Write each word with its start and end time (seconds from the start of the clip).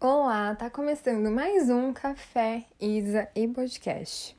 Olá, 0.00 0.54
tá 0.54 0.70
começando 0.70 1.28
mais 1.28 1.68
um 1.68 1.92
Café, 1.92 2.66
Isa 2.80 3.28
e 3.34 3.48
Podcast. 3.48 4.38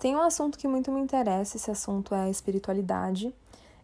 Tem 0.00 0.16
um 0.16 0.20
assunto 0.20 0.58
que 0.58 0.66
muito 0.66 0.90
me 0.90 0.98
interessa, 0.98 1.56
esse 1.56 1.70
assunto 1.70 2.12
é 2.12 2.24
a 2.24 2.28
espiritualidade. 2.28 3.32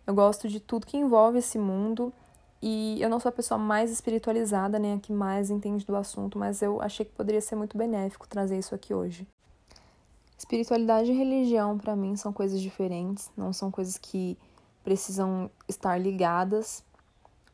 Eu 0.04 0.14
gosto 0.14 0.48
de 0.48 0.58
tudo 0.58 0.84
que 0.84 0.96
envolve 0.96 1.38
esse 1.38 1.60
mundo 1.60 2.12
e 2.60 3.00
eu 3.00 3.08
não 3.08 3.20
sou 3.20 3.28
a 3.28 3.32
pessoa 3.32 3.58
mais 3.58 3.88
espiritualizada, 3.88 4.80
nem 4.80 4.94
a 4.94 4.98
que 4.98 5.12
mais 5.12 5.48
entende 5.48 5.86
do 5.86 5.94
assunto, 5.94 6.36
mas 6.40 6.60
eu 6.60 6.82
achei 6.82 7.06
que 7.06 7.12
poderia 7.12 7.40
ser 7.40 7.54
muito 7.54 7.78
benéfico 7.78 8.26
trazer 8.26 8.58
isso 8.58 8.74
aqui 8.74 8.92
hoje. 8.92 9.28
Espiritualidade 10.36 11.12
e 11.12 11.14
religião, 11.14 11.78
para 11.78 11.94
mim, 11.94 12.16
são 12.16 12.32
coisas 12.32 12.60
diferentes, 12.60 13.30
não 13.36 13.52
são 13.52 13.70
coisas 13.70 13.96
que 13.96 14.36
precisam 14.84 15.50
estar 15.68 15.98
ligadas, 15.98 16.84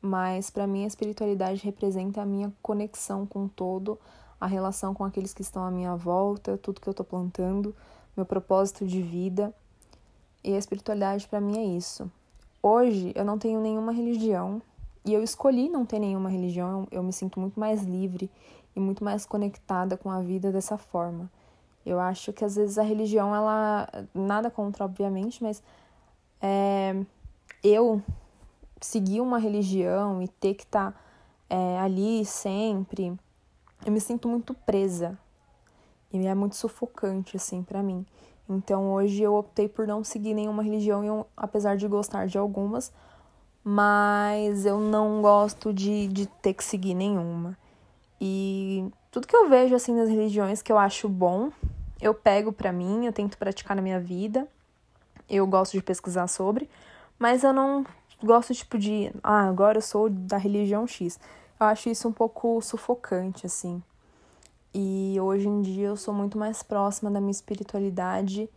mas 0.00 0.50
para 0.50 0.66
mim 0.66 0.84
a 0.84 0.86
espiritualidade 0.86 1.64
representa 1.64 2.22
a 2.22 2.26
minha 2.26 2.52
conexão 2.62 3.26
com 3.26 3.44
o 3.44 3.48
todo, 3.48 3.98
a 4.40 4.46
relação 4.46 4.94
com 4.94 5.04
aqueles 5.04 5.34
que 5.34 5.42
estão 5.42 5.64
à 5.64 5.70
minha 5.70 5.96
volta, 5.96 6.56
tudo 6.58 6.80
que 6.80 6.88
eu 6.88 6.92
estou 6.92 7.04
plantando, 7.04 7.74
meu 8.16 8.24
propósito 8.24 8.86
de 8.86 9.02
vida. 9.02 9.52
E 10.44 10.54
a 10.54 10.58
espiritualidade 10.58 11.26
para 11.26 11.40
mim 11.40 11.58
é 11.58 11.76
isso. 11.76 12.10
Hoje 12.62 13.12
eu 13.14 13.24
não 13.24 13.38
tenho 13.38 13.60
nenhuma 13.60 13.92
religião, 13.92 14.62
e 15.04 15.14
eu 15.14 15.22
escolhi 15.22 15.68
não 15.68 15.86
ter 15.86 15.98
nenhuma 15.98 16.28
religião, 16.28 16.86
eu 16.90 17.02
me 17.02 17.12
sinto 17.14 17.40
muito 17.40 17.58
mais 17.58 17.82
livre 17.82 18.30
e 18.76 18.80
muito 18.80 19.02
mais 19.02 19.24
conectada 19.24 19.96
com 19.96 20.10
a 20.10 20.20
vida 20.20 20.52
dessa 20.52 20.76
forma. 20.76 21.30
Eu 21.84 21.98
acho 21.98 22.30
que 22.30 22.44
às 22.44 22.56
vezes 22.56 22.76
a 22.76 22.82
religião, 22.82 23.34
ela. 23.34 23.88
Nada 24.14 24.50
contra, 24.50 24.84
obviamente, 24.84 25.42
mas. 25.42 25.62
É, 26.42 26.94
eu 27.62 28.02
seguir 28.80 29.20
uma 29.20 29.38
religião 29.38 30.22
e 30.22 30.28
ter 30.28 30.54
que 30.54 30.64
estar 30.64 30.92
tá, 30.92 30.98
é, 31.50 31.78
ali 31.80 32.24
sempre, 32.24 33.18
eu 33.84 33.92
me 33.92 34.00
sinto 34.00 34.28
muito 34.28 34.54
presa. 34.54 35.18
E 36.12 36.26
é 36.26 36.34
muito 36.34 36.56
sufocante, 36.56 37.36
assim, 37.36 37.62
para 37.62 37.82
mim. 37.82 38.06
Então 38.48 38.92
hoje 38.92 39.22
eu 39.22 39.34
optei 39.34 39.68
por 39.68 39.86
não 39.86 40.02
seguir 40.02 40.32
nenhuma 40.32 40.62
religião, 40.62 41.04
eu, 41.04 41.26
apesar 41.36 41.76
de 41.76 41.86
gostar 41.86 42.26
de 42.26 42.38
algumas, 42.38 42.90
mas 43.62 44.64
eu 44.64 44.80
não 44.80 45.20
gosto 45.20 45.72
de, 45.72 46.08
de 46.08 46.26
ter 46.26 46.54
que 46.54 46.64
seguir 46.64 46.94
nenhuma. 46.94 47.58
E 48.18 48.90
tudo 49.10 49.26
que 49.26 49.36
eu 49.36 49.50
vejo 49.50 49.74
assim 49.74 49.94
nas 49.94 50.08
religiões 50.08 50.62
que 50.62 50.72
eu 50.72 50.78
acho 50.78 51.08
bom, 51.08 51.50
eu 52.00 52.14
pego 52.14 52.50
para 52.52 52.72
mim, 52.72 53.04
eu 53.04 53.12
tento 53.12 53.36
praticar 53.36 53.76
na 53.76 53.82
minha 53.82 54.00
vida. 54.00 54.48
Eu 55.28 55.46
gosto 55.46 55.72
de 55.72 55.82
pesquisar 55.82 56.26
sobre, 56.26 56.70
mas 57.18 57.42
eu 57.42 57.52
não 57.52 57.84
gosto 58.22 58.54
tipo 58.54 58.78
de, 58.78 59.10
ah, 59.22 59.48
agora 59.48 59.78
eu 59.78 59.82
sou 59.82 60.08
da 60.08 60.36
religião 60.36 60.86
X. 60.86 61.18
Eu 61.58 61.66
acho 61.66 61.88
isso 61.88 62.08
um 62.08 62.12
pouco 62.12 62.60
sufocante 62.62 63.46
assim. 63.46 63.82
E 64.74 65.16
hoje 65.20 65.48
em 65.48 65.62
dia 65.62 65.88
eu 65.88 65.96
sou 65.96 66.14
muito 66.14 66.38
mais 66.38 66.62
próxima 66.62 67.10
da 67.10 67.20
minha 67.20 67.32
espiritualidade, 67.32 68.48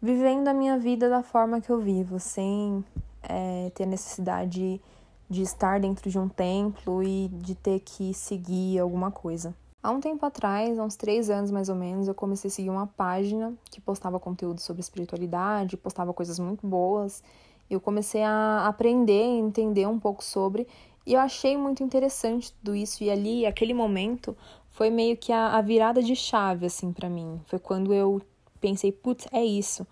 vivendo 0.00 0.48
a 0.48 0.54
minha 0.54 0.78
vida 0.78 1.08
da 1.08 1.22
forma 1.22 1.60
que 1.60 1.70
eu 1.70 1.80
vivo, 1.80 2.20
sem 2.20 2.84
é, 3.22 3.70
ter 3.74 3.86
necessidade 3.86 4.80
de 5.28 5.42
estar 5.42 5.80
dentro 5.80 6.10
de 6.10 6.18
um 6.18 6.28
templo 6.28 7.02
e 7.02 7.28
de 7.28 7.54
ter 7.54 7.80
que 7.80 8.12
seguir 8.12 8.78
alguma 8.78 9.10
coisa. 9.10 9.54
Há 9.82 9.90
um 9.90 10.00
tempo 10.00 10.24
atrás, 10.24 10.78
há 10.78 10.84
uns 10.84 10.96
três 10.96 11.28
anos 11.28 11.50
mais 11.50 11.68
ou 11.68 11.74
menos, 11.74 12.08
eu 12.08 12.14
comecei 12.14 12.48
a 12.48 12.50
seguir 12.50 12.70
uma 12.70 12.86
página 12.86 13.52
que 13.70 13.80
postava 13.80 14.20
conteúdo 14.20 14.60
sobre 14.60 14.80
espiritualidade, 14.80 15.76
postava 15.76 16.12
coisas 16.14 16.38
muito 16.38 16.66
boas. 16.66 17.22
Eu 17.70 17.80
comecei 17.80 18.22
a 18.22 18.66
aprender 18.66 19.22
entender 19.22 19.86
um 19.86 19.98
pouco 19.98 20.22
sobre, 20.22 20.66
e 21.06 21.14
eu 21.14 21.20
achei 21.20 21.56
muito 21.56 21.82
interessante 21.82 22.52
tudo 22.52 22.74
isso. 22.74 23.04
E 23.04 23.10
ali, 23.10 23.44
aquele 23.46 23.74
momento, 23.74 24.36
foi 24.70 24.90
meio 24.90 25.16
que 25.16 25.32
a, 25.32 25.56
a 25.56 25.60
virada 25.60 26.02
de 26.02 26.16
chave, 26.16 26.66
assim, 26.66 26.92
para 26.92 27.08
mim. 27.08 27.40
Foi 27.46 27.58
quando 27.58 27.92
eu 27.92 28.22
pensei, 28.60 28.90
putz, 28.90 29.26
é 29.32 29.44
isso. 29.44 29.86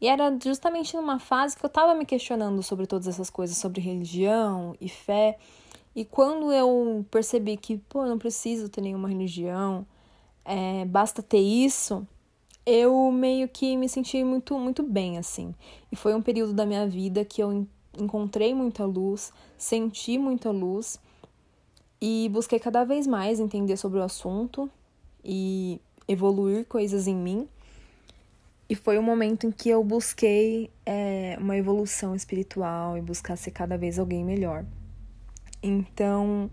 E 0.00 0.06
era 0.06 0.36
justamente 0.42 0.94
numa 0.96 1.18
fase 1.18 1.56
que 1.56 1.64
eu 1.64 1.68
estava 1.68 1.94
me 1.94 2.04
questionando 2.04 2.62
sobre 2.62 2.86
todas 2.86 3.08
essas 3.08 3.30
coisas, 3.30 3.56
sobre 3.56 3.80
religião 3.80 4.76
e 4.80 4.88
fé. 4.88 5.38
E 5.94 6.04
quando 6.04 6.52
eu 6.52 7.04
percebi 7.10 7.56
que, 7.56 7.78
pô, 7.88 8.04
eu 8.04 8.08
não 8.08 8.18
preciso 8.18 8.68
ter 8.68 8.80
nenhuma 8.80 9.08
religião, 9.08 9.84
é, 10.44 10.84
basta 10.84 11.22
ter 11.22 11.40
isso, 11.40 12.06
eu 12.68 13.10
meio 13.10 13.48
que 13.48 13.74
me 13.78 13.88
senti 13.88 14.22
muito, 14.22 14.58
muito 14.58 14.82
bem, 14.82 15.16
assim. 15.16 15.54
E 15.90 15.96
foi 15.96 16.14
um 16.14 16.20
período 16.20 16.52
da 16.52 16.66
minha 16.66 16.86
vida 16.86 17.24
que 17.24 17.42
eu 17.42 17.66
encontrei 17.98 18.52
muita 18.52 18.84
luz, 18.84 19.32
senti 19.56 20.18
muita 20.18 20.50
luz 20.50 21.00
e 21.98 22.28
busquei 22.30 22.60
cada 22.60 22.84
vez 22.84 23.06
mais 23.06 23.40
entender 23.40 23.78
sobre 23.78 23.98
o 23.98 24.02
assunto 24.02 24.70
e 25.24 25.80
evoluir 26.06 26.66
coisas 26.66 27.06
em 27.06 27.16
mim. 27.16 27.48
E 28.68 28.74
foi 28.74 28.98
um 28.98 29.02
momento 29.02 29.46
em 29.46 29.50
que 29.50 29.70
eu 29.70 29.82
busquei 29.82 30.70
é, 30.84 31.38
uma 31.40 31.56
evolução 31.56 32.14
espiritual 32.14 32.98
e 32.98 33.00
buscar 33.00 33.36
ser 33.36 33.50
cada 33.50 33.78
vez 33.78 33.98
alguém 33.98 34.22
melhor. 34.22 34.66
Então, 35.62 36.50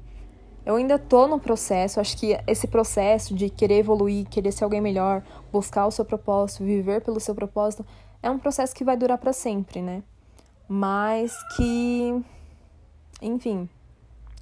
eu 0.66 0.76
ainda 0.76 0.98
tô 0.98 1.28
no 1.28 1.40
processo, 1.40 2.00
acho 2.00 2.18
que 2.18 2.38
esse 2.48 2.68
processo 2.68 3.36
de 3.36 3.50
querer 3.50 3.80
evoluir, 3.80 4.28
querer 4.28 4.52
ser 4.52 4.64
alguém 4.64 4.81
melhor, 4.81 5.22
buscar 5.52 5.86
o 5.86 5.92
seu 5.92 6.03
propósito, 6.03 6.64
viver 6.64 7.02
pelo 7.02 7.20
seu 7.20 7.36
propósito, 7.36 7.86
é 8.24 8.30
um 8.30 8.40
processo 8.40 8.74
que 8.74 8.84
vai 8.84 8.98
durar 8.98 9.20
para 9.20 9.31
sempre, 9.31 9.81
né? 9.81 10.02
Mas 10.68 11.38
que, 11.56 12.20
enfim, 13.22 13.70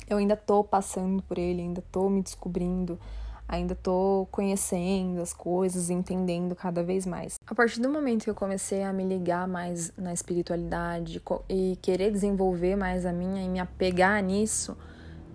eu 0.09 0.17
ainda 0.17 0.37
tô 0.37 0.63
passando 0.63 1.21
por 1.23 1.37
ele, 1.37 1.61
ainda 1.61 1.83
tô 1.91 2.09
me 2.09 2.21
descobrindo, 2.21 2.97
ainda 3.45 3.75
tô 3.75 4.25
conhecendo 4.31 5.21
as 5.21 5.33
coisas, 5.33 5.89
entendendo 5.89 6.55
cada 6.55 6.81
vez 6.81 7.05
mais. 7.05 7.37
A 7.45 7.53
partir 7.53 7.81
do 7.81 7.89
momento 7.89 8.23
que 8.23 8.29
eu 8.29 8.35
comecei 8.35 8.81
a 8.83 8.93
me 8.93 9.03
ligar 9.03 9.45
mais 9.45 9.91
na 9.97 10.13
espiritualidade 10.13 11.21
e 11.49 11.77
querer 11.81 12.11
desenvolver 12.11 12.77
mais 12.77 13.05
a 13.05 13.11
minha 13.11 13.43
e 13.43 13.49
me 13.49 13.59
apegar 13.59 14.23
nisso, 14.23 14.77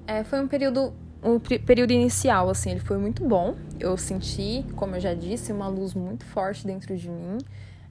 é, 0.09 0.25
foi 0.25 0.41
um 0.41 0.49
período 0.49 0.95
um 1.23 1.39
período 1.41 1.93
inicial, 1.93 2.49
assim, 2.49 2.71
ele 2.71 2.81
foi 2.81 2.97
muito 2.97 3.27
bom. 3.27 3.57
Eu 3.79 3.97
senti, 3.97 4.65
como 4.77 4.95
eu 4.97 5.01
já 5.01 5.15
disse, 5.15 5.53
uma 5.53 5.69
luz 5.69 5.93
muito 5.93 6.25
forte 6.25 6.65
dentro 6.65 6.97
de 6.97 7.09
mim, 7.09 7.39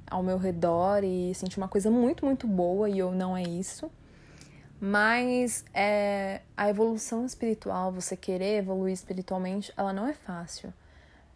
ao 0.09 0.23
meu 0.23 0.37
redor, 0.37 1.03
e 1.03 1.33
senti 1.35 1.57
uma 1.57 1.67
coisa 1.67 1.91
muito, 1.91 2.25
muito 2.25 2.47
boa, 2.47 2.89
e 2.89 2.97
eu 2.97 3.11
não 3.11 3.35
é 3.35 3.43
isso. 3.43 3.91
Mas 4.79 5.65
é, 5.73 6.41
a 6.55 6.69
evolução 6.69 7.25
espiritual, 7.25 7.91
você 7.91 8.15
querer 8.15 8.59
evoluir 8.59 8.93
espiritualmente, 8.93 9.73
ela 9.75 9.91
não 9.91 10.07
é 10.07 10.13
fácil. 10.13 10.73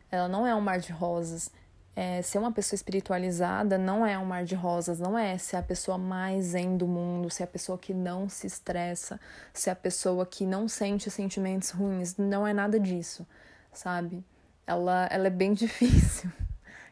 Ela 0.10 0.28
não 0.28 0.48
é 0.48 0.56
um 0.56 0.62
mar 0.62 0.80
de 0.80 0.92
rosas. 0.92 1.52
É, 1.96 2.22
ser 2.22 2.38
uma 2.38 2.52
pessoa 2.52 2.76
espiritualizada 2.76 3.78
não 3.78 4.06
é 4.06 4.18
um 4.18 4.26
mar 4.26 4.46
de 4.46 4.56
rosas, 4.56 5.00
não 5.00 5.18
é 5.18 5.38
ser 5.38 5.58
a 5.58 5.64
pessoa 5.64 5.98
mais 5.98 6.46
zen 6.46 6.78
do 6.78 6.88
mundo, 6.88 7.30
ser 7.30 7.44
a 7.44 7.48
pessoa 7.48 7.78
que 7.78 7.94
não 7.94 8.30
se 8.30 8.48
estressa, 8.48 9.20
ser 9.54 9.72
a 9.72 9.76
pessoa 9.76 10.26
que 10.26 10.46
não 10.46 10.68
sente 10.68 11.12
sentimentos 11.12 11.72
ruins, 11.72 12.16
não 12.18 12.48
é 12.48 12.54
nada 12.54 12.80
disso, 12.80 13.28
sabe? 13.74 14.24
Ela, 14.66 15.08
ela 15.12 15.28
é 15.28 15.30
bem 15.30 15.52
difícil 15.54 16.32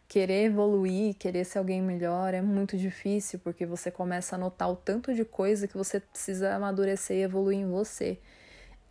querer 0.10 0.46
evoluir, 0.46 1.14
querer 1.14 1.46
ser 1.46 1.60
alguém 1.60 1.82
melhor 1.84 2.34
é 2.34 2.42
muito 2.42 2.76
difícil, 2.76 3.40
porque 3.40 3.64
você 3.64 3.92
começa 3.92 4.36
a 4.36 4.40
notar 4.40 4.70
o 4.70 4.76
tanto 4.76 5.14
de 5.14 5.24
coisa 5.24 5.68
que 5.68 5.78
você 5.78 6.00
precisa 6.00 6.56
amadurecer 6.56 7.18
e 7.18 7.22
evoluir 7.22 7.60
em 7.60 7.70
você. 7.70 8.20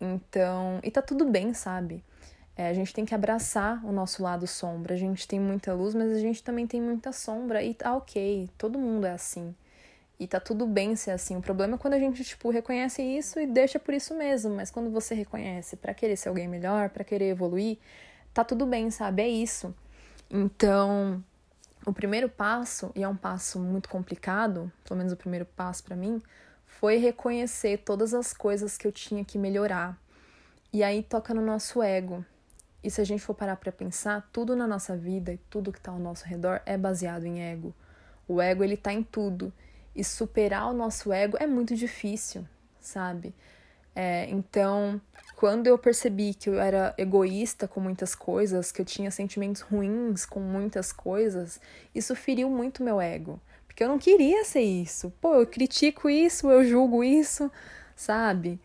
Então, 0.01 0.79
e 0.83 0.91
tá 0.93 1.03
tudo 1.03 1.25
bem, 1.29 1.53
sabe? 1.53 2.05
É, 2.59 2.69
a 2.69 2.73
gente 2.73 2.93
tem 2.93 3.05
que 3.05 3.15
abraçar 3.15 3.81
o 3.85 3.93
nosso 3.93 4.21
lado 4.21 4.45
sombra. 4.45 4.95
A 4.95 4.97
gente 4.97 5.29
tem 5.29 5.39
muita 5.39 5.73
luz, 5.73 5.95
mas 5.95 6.11
a 6.11 6.19
gente 6.19 6.43
também 6.43 6.67
tem 6.67 6.83
muita 6.83 7.13
sombra 7.13 7.63
e 7.63 7.73
tá 7.73 7.97
ok, 7.97 8.51
todo 8.59 8.77
mundo 8.77 9.07
é 9.07 9.13
assim. 9.13 9.55
E 10.19 10.27
tá 10.27 10.41
tudo 10.41 10.67
bem 10.67 10.97
ser 10.97 11.13
assim. 11.13 11.37
O 11.37 11.41
problema 11.41 11.77
é 11.77 11.79
quando 11.79 11.95
a 11.95 12.01
gente, 12.01 12.25
tipo, 12.25 12.51
reconhece 12.51 13.01
isso 13.01 13.39
e 13.39 13.47
deixa 13.47 13.79
por 13.79 13.95
isso 13.95 14.13
mesmo. 14.13 14.57
Mas 14.57 14.73
quando 14.73 14.91
você 14.91 15.15
reconhece 15.15 15.77
para 15.77 15.95
querer 15.95 16.17
ser 16.17 16.31
alguém 16.31 16.49
melhor, 16.49 16.91
para 16.91 17.05
querer 17.05 17.29
evoluir, 17.29 17.79
tá 18.35 18.43
tudo 18.43 18.67
bem, 18.67 18.91
sabe? 18.91 19.23
É 19.23 19.29
isso. 19.29 19.73
Então, 20.29 21.23
o 21.87 21.93
primeiro 21.93 22.29
passo, 22.29 22.91
e 22.97 23.05
é 23.05 23.09
um 23.09 23.15
passo 23.15 23.61
muito 23.61 23.89
complicado, 23.89 24.73
pelo 24.83 24.99
menos 24.99 25.13
o 25.13 25.17
primeiro 25.17 25.47
passo 25.47 25.85
para 25.85 25.95
mim, 25.95 26.21
foi 26.67 26.97
reconhecer 26.97 27.79
todas 27.85 28.13
as 28.13 28.33
coisas 28.33 28.77
que 28.77 28.85
eu 28.85 28.91
tinha 28.91 29.25
que 29.25 29.39
melhorar. 29.39 29.97
E 30.73 30.83
aí 30.83 31.05
toca 31.05 31.33
no 31.33 31.41
nosso 31.41 31.81
ego. 31.81 32.25
E 32.83 32.91
se 32.91 33.01
a 33.01 33.05
gente 33.05 33.23
for 33.23 33.35
parar 33.35 33.57
para 33.57 33.73
pensar, 33.73 34.29
tudo 34.33 34.55
na 34.55 34.67
nossa 34.67 34.97
vida 34.97 35.33
e 35.33 35.39
tudo 35.51 35.73
que 35.73 35.79
está 35.79 35.91
ao 35.91 35.99
nosso 35.99 36.25
redor 36.25 36.61
é 36.65 36.77
baseado 36.77 37.25
em 37.25 37.41
ego. 37.41 37.75
O 38.27 38.41
ego 38.41 38.63
ele 38.63 38.77
tá 38.77 38.93
em 38.93 39.03
tudo. 39.03 39.53
E 39.95 40.05
superar 40.05 40.71
o 40.71 40.73
nosso 40.73 41.13
ego 41.13 41.37
é 41.41 41.47
muito 41.47 41.75
difícil, 41.75 42.47
sabe? 42.79 43.35
É, 43.97 44.29
então, 44.31 45.01
quando 45.35 45.67
eu 45.67 45.77
percebi 45.77 46.35
que 46.35 46.49
eu 46.49 46.61
era 46.61 46.95
egoísta 46.97 47.67
com 47.67 47.81
muitas 47.81 48.15
coisas, 48.15 48.71
que 48.71 48.81
eu 48.81 48.85
tinha 48.85 49.11
sentimentos 49.11 49.63
ruins 49.63 50.25
com 50.25 50.39
muitas 50.39 50.93
coisas, 50.93 51.61
isso 51.93 52.15
feriu 52.15 52.49
muito 52.49 52.83
meu 52.85 53.01
ego. 53.01 53.41
Porque 53.67 53.79
porque 53.79 53.85
eu 53.85 53.89
não 53.89 53.99
queria 54.01 54.45
ser 54.45 54.63
isso. 54.63 55.13
Pô, 55.21 55.37
eu 55.37 55.47
critico 55.47 56.11
isso, 56.11 56.51
eu 56.51 56.65
julgo 56.65 57.05
isso, 57.05 57.49
sabe? 57.95 58.59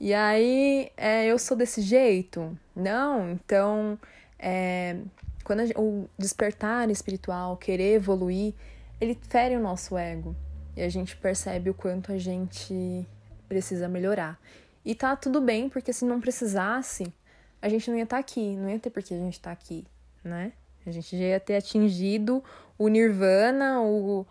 E 0.00 0.14
aí, 0.14 0.92
é, 0.96 1.26
eu 1.26 1.38
sou 1.38 1.56
desse 1.56 1.82
jeito? 1.82 2.56
Não, 2.74 3.32
então, 3.32 3.98
é, 4.38 4.96
quando 5.42 5.62
o 5.76 6.08
despertar 6.16 6.88
espiritual, 6.88 7.56
querer 7.56 7.94
evoluir, 7.94 8.54
ele 9.00 9.18
fere 9.28 9.56
o 9.56 9.60
nosso 9.60 9.98
ego. 9.98 10.36
E 10.76 10.82
a 10.82 10.88
gente 10.88 11.16
percebe 11.16 11.70
o 11.70 11.74
quanto 11.74 12.12
a 12.12 12.18
gente 12.18 13.04
precisa 13.48 13.88
melhorar. 13.88 14.38
E 14.84 14.94
tá 14.94 15.16
tudo 15.16 15.40
bem, 15.40 15.68
porque 15.68 15.92
se 15.92 16.04
não 16.04 16.20
precisasse, 16.20 17.12
a 17.60 17.68
gente 17.68 17.90
não 17.90 17.96
ia 17.96 18.04
estar 18.04 18.16
tá 18.16 18.20
aqui, 18.20 18.54
não 18.56 18.70
ia 18.70 18.78
ter 18.78 18.90
por 18.90 19.02
que 19.02 19.12
a 19.12 19.18
gente 19.18 19.40
tá 19.40 19.50
aqui, 19.50 19.84
né? 20.22 20.52
A 20.86 20.90
gente 20.92 21.18
já 21.18 21.24
ia 21.24 21.40
ter 21.40 21.56
atingido 21.56 22.42
o 22.78 22.86
nirvana, 22.86 23.80
o, 23.82 24.24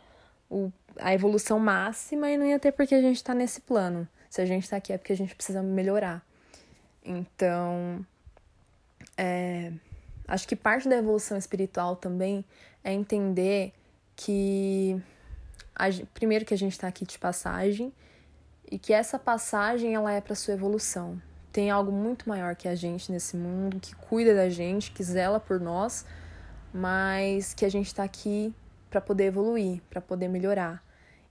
o, 0.49 0.71
a 0.97 1.13
evolução 1.13 1.59
máxima 1.59 2.31
e 2.31 2.37
não 2.37 2.45
ia 2.45 2.57
ter 2.57 2.71
por 2.71 2.87
que 2.87 2.95
a 2.95 3.01
gente 3.01 3.21
tá 3.21 3.33
nesse 3.33 3.59
plano. 3.61 4.07
Se 4.29 4.41
a 4.41 4.45
gente 4.45 4.69
tá 4.69 4.77
aqui 4.77 4.93
é 4.93 4.97
porque 4.97 5.13
a 5.13 5.17
gente 5.17 5.35
precisa 5.35 5.61
melhorar. 5.61 6.25
Então, 7.03 8.05
é, 9.17 9.71
acho 10.27 10.47
que 10.47 10.55
parte 10.55 10.89
da 10.89 10.97
evolução 10.97 11.37
espiritual 11.37 11.95
também 11.95 12.43
é 12.83 12.91
entender 12.93 13.73
que 14.15 15.01
a, 15.75 15.85
primeiro 16.13 16.43
que 16.43 16.53
a 16.53 16.57
gente 16.57 16.73
está 16.73 16.87
aqui 16.87 17.05
de 17.05 17.17
passagem 17.17 17.93
e 18.69 18.77
que 18.77 18.91
essa 18.91 19.17
passagem 19.17 19.95
ela 19.95 20.11
é 20.11 20.19
para 20.19 20.35
sua 20.35 20.53
evolução. 20.53 21.21
Tem 21.51 21.71
algo 21.71 21.91
muito 21.91 22.27
maior 22.27 22.55
que 22.55 22.67
a 22.67 22.75
gente 22.75 23.11
nesse 23.11 23.35
mundo, 23.37 23.79
que 23.79 23.95
cuida 23.95 24.35
da 24.35 24.49
gente, 24.49 24.91
que 24.91 25.03
zela 25.03 25.39
por 25.39 25.59
nós, 25.59 26.05
mas 26.73 27.53
que 27.53 27.65
a 27.65 27.69
gente 27.69 27.87
está 27.87 28.03
aqui 28.03 28.53
para 28.89 29.01
poder 29.01 29.25
evoluir, 29.25 29.81
para 29.89 30.01
poder 30.01 30.27
melhorar. 30.27 30.83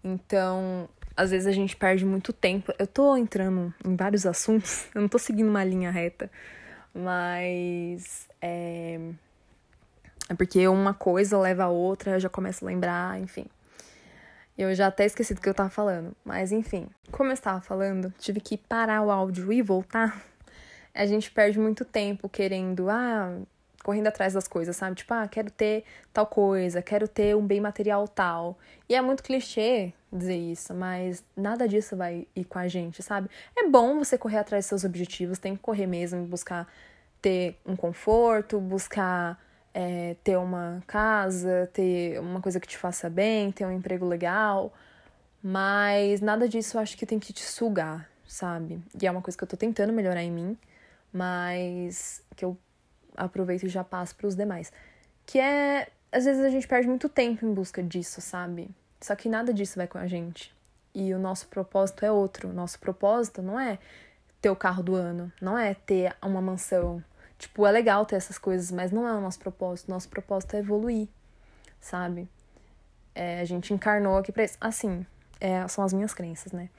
Então, 0.03 0.89
às 1.17 1.31
vezes 1.31 1.47
a 1.47 1.53
gente 1.53 1.75
perde 1.75 2.05
muito 2.05 2.33
tempo. 2.33 2.73
Eu 2.79 2.87
tô 2.87 3.17
entrando 3.17 3.73
em 3.85 3.97
vários 3.97 4.27
assuntos, 4.27 4.87
eu 4.95 5.01
não 5.01 5.09
tô 5.09 5.19
seguindo 5.19 5.49
uma 5.49 5.65
linha 5.65 5.91
reta, 5.91 6.31
mas 6.95 8.29
é, 8.41 9.01
é 10.29 10.35
porque 10.35 10.69
uma 10.69 10.93
coisa 10.93 11.39
leva 11.39 11.65
a 11.65 11.69
outra, 11.69 12.13
eu 12.13 12.21
já 12.21 12.29
começo 12.29 12.65
a 12.65 12.69
lembrar, 12.69 13.19
enfim. 13.19 13.47
Eu 14.59 14.75
já 14.75 14.87
até 14.87 15.05
esqueci 15.05 15.35
do 15.35 15.41
que 15.41 15.49
eu 15.49 15.55
tava 15.55 15.69
falando. 15.69 16.17
Mas 16.25 16.51
enfim, 16.51 16.89
como 17.13 17.31
eu 17.31 17.35
estava 17.35 17.61
falando, 17.61 18.13
tive 18.19 18.41
que 18.41 18.57
parar 18.57 19.03
o 19.03 19.11
áudio 19.11 19.53
e 19.53 19.61
voltar. 19.61 20.23
A 20.95 21.05
gente 21.05 21.31
perde 21.31 21.59
muito 21.59 21.85
tempo 21.85 22.27
querendo, 22.27 22.89
ah, 22.89 23.39
correndo 23.85 24.07
atrás 24.07 24.33
das 24.33 24.49
coisas, 24.49 24.75
sabe? 24.75 24.97
Tipo, 24.97 25.13
ah, 25.13 25.29
quero 25.29 25.51
ter 25.51 25.85
tal 26.11 26.27
coisa, 26.27 26.81
quero 26.81 27.07
ter 27.07 27.37
um 27.37 27.47
bem 27.47 27.61
material 27.61 28.09
tal. 28.09 28.59
E 28.89 28.95
é 28.95 29.03
muito 29.03 29.23
clichê 29.23 29.93
dizer 30.17 30.37
isso, 30.37 30.75
mas 30.75 31.25
nada 31.37 31.69
disso 31.69 31.97
vai 31.97 32.27
ir 32.35 32.45
com 32.45 32.59
a 32.59 32.69
gente, 32.69 33.03
sabe? 33.03 33.29
É 33.57 33.69
bom 33.69 33.99
você 33.99 34.17
correr 34.17 34.39
atrás 34.39 34.65
dos 34.65 34.69
seus 34.69 34.85
objetivos, 34.85 35.39
tem 35.39 35.55
que 35.55 35.63
correr 35.63 35.87
mesmo, 35.87 36.25
buscar 36.27 36.67
ter 37.21 37.59
um 37.67 37.77
conforto, 37.77 38.61
buscar 38.61 39.41
é, 39.75 40.17
ter 40.25 40.37
uma 40.39 40.83
casa, 40.87 41.69
ter 41.73 42.19
uma 42.21 42.41
coisa 42.41 42.59
que 42.59 42.67
te 42.67 42.79
faça 42.79 43.11
bem, 43.11 43.53
ter 43.53 43.67
um 43.67 43.73
emprego 43.73 44.07
legal, 44.07 44.73
mas 45.43 46.21
nada 46.21 46.49
disso 46.49 46.77
eu 46.77 46.81
acho 46.81 46.97
que 46.97 47.05
tem 47.05 47.19
que 47.19 47.33
te 47.33 47.43
sugar, 47.43 48.09
sabe? 48.27 48.81
E 49.01 49.07
é 49.07 49.11
uma 49.11 49.21
coisa 49.21 49.37
que 49.37 49.45
eu 49.45 49.49
tô 49.49 49.57
tentando 49.57 49.93
melhorar 49.93 50.23
em 50.23 50.31
mim, 50.31 50.59
mas 51.13 52.23
que 52.35 52.45
eu 52.45 52.57
aproveito 53.17 53.65
e 53.65 53.69
já 53.69 53.85
passo 53.85 54.15
para 54.17 54.27
os 54.27 54.35
demais. 54.35 54.73
Que 55.25 55.39
é, 55.39 55.89
às 56.11 56.25
vezes 56.25 56.43
a 56.45 56.51
gente 56.51 56.67
perde 56.67 56.89
muito 56.89 57.09
tempo 57.09 57.45
em 57.45 57.53
busca 57.53 57.83
disso, 57.83 58.21
sabe? 58.21 58.71
Só 59.07 59.15
que 59.15 59.29
nada 59.29 59.53
disso 59.53 59.77
vai 59.77 59.87
com 59.87 59.99
a 59.99 60.07
gente. 60.07 60.55
E 60.95 61.15
o 61.15 61.19
nosso 61.19 61.47
propósito 61.49 62.05
é 62.05 62.11
outro. 62.11 62.53
Nosso 62.53 62.79
propósito 62.79 63.43
não 63.43 63.59
é 63.59 63.79
ter 64.41 64.51
o 64.51 64.57
carro 64.57 64.83
do 64.83 64.95
ano, 64.95 65.33
não 65.41 65.59
é 65.59 65.75
ter 65.75 66.15
uma 66.23 66.41
mansão, 66.41 67.03
Tipo, 67.39 67.67
é 67.67 67.71
legal 67.71 68.07
ter 68.07 68.17
essas 68.17 68.39
coisas, 68.39 68.71
mas 68.71 68.91
não 68.91 69.07
é 69.07 69.13
o 69.13 69.21
nosso 69.21 69.39
propósito. 69.39 69.91
Nosso 69.91 70.09
propósito 70.09 70.57
é 70.57 70.61
evoluir, 70.61 71.09
sabe? 71.81 72.29
É, 73.15 73.41
a 73.41 73.45
gente 73.45 73.75
encarnou 73.75 74.17
aqui 74.17 74.33
pra 74.33 74.45
isso. 74.45 74.57
Assim, 74.61 75.05
é, 75.41 75.67
são 75.69 75.85
as 75.85 75.93
minhas 75.93 76.15
crenças, 76.15 76.53
né? 76.53 76.71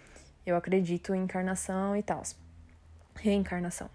Eu 0.46 0.56
acredito 0.56 1.14
em 1.14 1.24
encarnação 1.24 1.96
e 1.96 2.02
tal. 2.02 2.24
Reencarnação. 3.16 3.90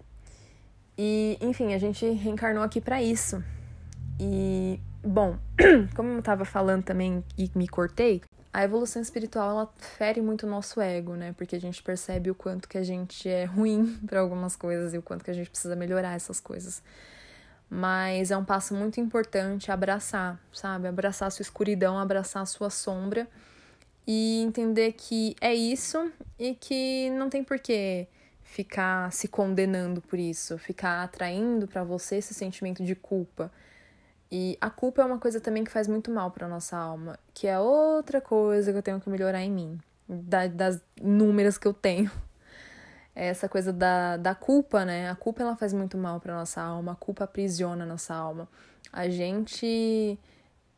E, 0.97 1.37
enfim, 1.41 1.75
a 1.75 1.79
gente 1.79 2.09
reencarnou 2.11 2.63
aqui 2.63 2.81
para 2.81 3.03
isso. 3.03 3.43
E, 4.21 4.79
bom, 5.03 5.39
como 5.95 6.11
eu 6.11 6.23
tava 6.23 6.45
falando 6.45 6.85
também 6.85 7.25
e 7.37 7.51
me 7.55 7.69
cortei, 7.69 8.23
a 8.53 8.63
evolução 8.63 9.01
espiritual 9.01 9.51
ela 9.51 9.73
fere 9.97 10.21
muito 10.21 10.47
o 10.47 10.51
nosso 10.51 10.81
ego, 10.81 11.15
né? 11.15 11.33
Porque 11.37 11.57
a 11.57 11.61
gente 11.61 11.83
percebe 11.83 12.31
o 12.31 12.35
quanto 12.35 12.69
que 12.69 12.77
a 12.77 12.83
gente 12.83 13.29
é 13.29 13.45
ruim 13.45 13.99
para 14.07 14.21
algumas 14.21 14.55
coisas 14.55 14.93
e 14.93 14.99
o 14.99 15.03
quanto 15.03 15.25
que 15.25 15.31
a 15.31 15.35
gente 15.35 15.49
precisa 15.49 15.75
melhorar 15.75 16.15
essas 16.15 16.39
coisas. 16.39 16.83
Mas 17.71 18.31
é 18.31 18.37
um 18.37 18.45
passo 18.45 18.75
muito 18.75 19.01
importante 19.01 19.73
abraçar, 19.73 20.39
sabe? 20.53 20.87
Abraçar 20.87 21.29
a 21.29 21.31
sua 21.31 21.43
escuridão, 21.43 21.99
abraçar 21.99 22.43
a 22.43 22.47
sua 22.47 22.69
sombra 22.69 23.27
e 24.07 24.43
entender 24.43 24.93
que 24.93 25.35
é 25.41 25.55
isso 25.55 26.13
e 26.39 26.55
que 26.55 27.09
não 27.11 27.31
tem 27.31 27.43
porquê 27.43 28.07
ficar 28.43 29.11
se 29.11 29.29
condenando 29.29 30.03
por 30.03 30.19
isso, 30.19 30.59
ficar 30.59 31.03
atraindo 31.03 31.67
para 31.67 31.83
você 31.83 32.17
esse 32.17 32.35
sentimento 32.35 32.85
de 32.85 32.95
culpa 32.95 33.51
e 34.35 34.57
a 34.63 34.71
culpa 34.71 35.03
é 35.03 35.05
uma 35.05 35.19
coisa 35.19 35.43
também 35.43 35.63
que 35.63 35.71
faz 35.71 35.87
muito 35.87 36.11
mal 36.11 36.31
para 36.31 36.49
nossa 36.49 36.75
alma, 36.75 37.19
que 37.35 37.47
é 37.47 37.61
outra 37.61 38.19
coisa 38.19 38.73
que 38.73 38.79
eu 38.79 38.83
tenho 38.83 38.99
que 38.99 39.11
melhorar 39.11 39.43
em 39.43 39.51
mim, 39.51 39.79
da, 40.09 40.47
das 40.47 40.81
inúmeras 40.97 41.59
que 41.59 41.69
eu 41.69 41.75
tenho. 41.75 42.11
É 43.15 43.27
essa 43.27 43.47
coisa 43.47 43.75
da, 43.75 44.17
da 44.17 44.35
culpa, 44.35 44.87
né? 44.87 45.11
A 45.11 45.15
culpa 45.15 45.43
ela 45.43 45.55
faz 45.55 45.75
muito 45.75 45.99
mal 45.99 46.19
para 46.19 46.35
nossa 46.35 46.63
alma, 46.63 46.93
a 46.93 46.95
culpa 46.95 47.25
aprisiona 47.25 47.85
a 47.85 47.87
nossa 47.87 48.15
alma. 48.15 48.49
A 48.91 49.07
gente 49.07 50.19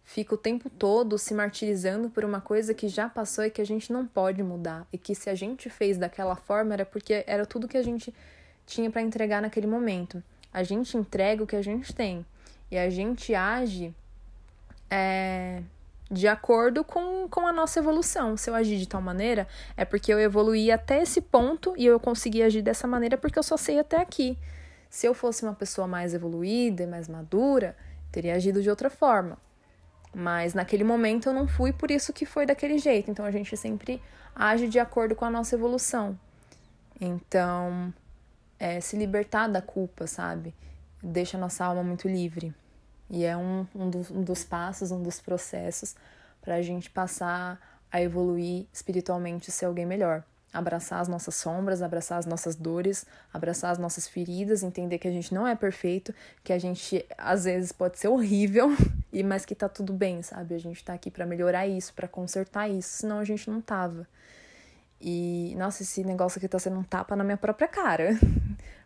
fica 0.03 0.35
o 0.35 0.37
tempo 0.37 0.69
todo 0.69 1.17
se 1.17 1.33
martirizando 1.33 2.11
por 2.11 2.25
uma 2.25 2.41
coisa 2.41 2.75
que 2.75 2.89
já 2.89 3.09
passou 3.09 3.45
e 3.45 3.51
que 3.51 3.63
a 3.63 3.65
gente 3.65 3.93
não 3.93 4.05
pode 4.05 4.43
mudar. 4.43 4.85
E 4.93 4.99
que 4.99 5.15
se 5.15 5.31
a 5.31 5.35
gente 5.37 5.71
fez 5.71 5.97
daquela 5.97 6.35
forma 6.35 6.75
era 6.75 6.85
porque 6.85 7.23
era 7.25 7.47
tudo 7.47 7.69
que 7.69 7.77
a 7.77 7.85
gente 7.85 8.13
tinha 8.67 8.91
para 8.91 9.01
entregar 9.01 9.41
naquele 9.41 9.69
momento. 9.69 10.21
A 10.53 10.65
gente 10.65 10.97
entrega 10.97 11.45
o 11.45 11.47
que 11.47 11.55
a 11.55 11.63
gente 11.63 11.95
tem. 11.95 12.27
E 12.71 12.79
a 12.79 12.89
gente 12.91 13.35
age 13.35 13.95
é, 14.91 15.63
de 16.11 16.29
acordo 16.29 16.85
com, 16.85 17.29
com 17.29 17.47
a 17.47 17.53
nossa 17.53 17.79
evolução. 17.79 18.37
Se 18.37 18.51
eu 18.51 18.55
agir 18.55 18.79
de 18.79 18.89
tal 18.89 19.01
maneira, 19.01 19.47
é 19.77 19.85
porque 19.85 20.13
eu 20.13 20.21
evoluí 20.21 20.71
até 20.71 21.03
esse 21.03 21.21
ponto 21.21 21.75
e 21.77 21.87
eu 21.87 21.99
consegui 21.99 22.43
agir 22.43 22.63
dessa 22.63 22.87
maneira 22.87 23.17
porque 23.17 23.39
eu 23.39 23.43
só 23.43 23.57
sei 23.57 23.79
até 23.79 24.01
aqui. 24.01 24.39
Se 24.89 25.07
eu 25.07 25.15
fosse 25.15 25.43
uma 25.43 25.55
pessoa 25.55 25.87
mais 25.87 26.15
evoluída 26.15 26.85
e 26.85 26.87
mais 26.87 27.09
madura, 27.09 27.77
teria 28.13 28.35
agido 28.35 28.63
de 28.63 28.71
outra 28.71 28.89
forma. 28.89 29.37
Mas 30.15 30.55
naquele 30.55 30.85
momento 30.85 31.29
eu 31.29 31.33
não 31.33 31.49
fui, 31.49 31.73
por 31.73 31.91
isso 31.91 32.13
que 32.13 32.25
foi 32.25 32.47
daquele 32.47 32.79
jeito. 32.79 33.11
Então 33.11 33.25
a 33.25 33.31
gente 33.31 33.57
sempre 33.57 34.01
age 34.35 34.69
de 34.69 34.79
acordo 34.79 35.17
com 35.17 35.25
a 35.25 35.31
nossa 35.31 35.57
evolução. 35.57 36.19
Então, 37.01 37.93
é, 38.59 38.81
se 38.81 38.97
libertar 38.97 39.49
da 39.49 39.61
culpa, 39.61 40.07
sabe? 40.07 40.55
Deixa 41.05 41.37
nossa 41.37 41.65
alma 41.65 41.83
muito 41.83 42.09
livre. 42.09 42.55
E 43.11 43.25
é 43.25 43.37
um, 43.37 43.67
um, 43.75 43.91
dos, 43.91 44.11
um 44.11 44.23
dos 44.23 44.45
passos, 44.45 44.91
um 44.91 45.03
dos 45.03 45.21
processos 45.21 45.95
para 46.41 46.57
a 46.57 46.63
gente 46.63 46.91
passar 46.91 47.61
a 47.93 48.01
evoluir 48.01 48.67
espiritualmente 48.73 49.51
e 49.51 49.53
ser 49.53 49.67
alguém 49.67 49.87
melhor. 49.87 50.25
Abraçar 50.53 51.01
as 51.01 51.09
nossas 51.09 51.35
sombras, 51.35 51.83
abraçar 51.83 52.19
as 52.19 52.27
nossas 52.27 52.55
dores, 52.55 53.05
abraçar 53.33 53.73
as 53.73 53.79
nossas 53.79 54.07
feridas, 54.07 54.63
entender 54.63 54.99
que 54.99 55.09
a 55.09 55.11
gente 55.11 55.35
não 55.35 55.47
é 55.47 55.55
perfeito, 55.55 56.15
que 56.43 56.53
a 56.53 56.59
gente 56.59 57.05
às 57.19 57.45
vezes 57.45 57.73
pode 57.73 57.99
ser 57.99 58.09
horrível, 58.09 58.69
e 59.13 59.23
mas 59.23 59.45
que 59.45 59.55
tá 59.55 59.69
tudo 59.69 59.93
bem, 59.93 60.23
sabe? 60.23 60.55
A 60.55 60.59
gente 60.59 60.85
tá 60.85 60.95
aqui 60.95 61.11
para 61.11 61.27
melhorar 61.27 61.67
isso, 61.67 61.93
para 61.93 62.07
consertar 62.07 62.69
isso, 62.69 63.01
senão 63.01 63.19
a 63.19 63.25
gente 63.25 63.51
não 63.51 63.61
tava. 63.61 64.07
E 65.01 65.55
nossa, 65.59 65.83
esse 65.83 66.05
negócio 66.05 66.39
aqui 66.39 66.49
tá 66.49 66.59
sendo 66.59 66.79
um 66.79 66.85
tapa 66.85 67.17
na 67.17 67.25
minha 67.25 67.37
própria 67.37 67.69
cara. 67.69 68.11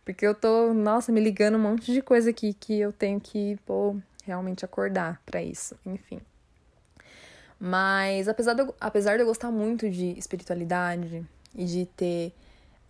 Porque 0.08 0.26
eu 0.26 0.34
tô, 0.34 0.72
nossa, 0.72 1.12
me 1.12 1.20
ligando 1.20 1.56
um 1.56 1.60
monte 1.60 1.92
de 1.92 2.00
coisa 2.00 2.30
aqui 2.30 2.54
que 2.54 2.80
eu 2.80 2.90
tenho 2.94 3.20
que, 3.20 3.58
pô, 3.66 3.94
realmente 4.24 4.64
acordar 4.64 5.20
para 5.26 5.42
isso, 5.42 5.76
enfim. 5.84 6.18
Mas 7.60 8.26
apesar 8.26 8.54
de, 8.54 8.62
eu, 8.62 8.74
apesar 8.80 9.16
de 9.16 9.22
eu 9.22 9.26
gostar 9.26 9.50
muito 9.50 9.90
de 9.90 10.18
espiritualidade 10.18 11.22
e 11.54 11.64
de 11.66 11.84
ter 11.84 12.32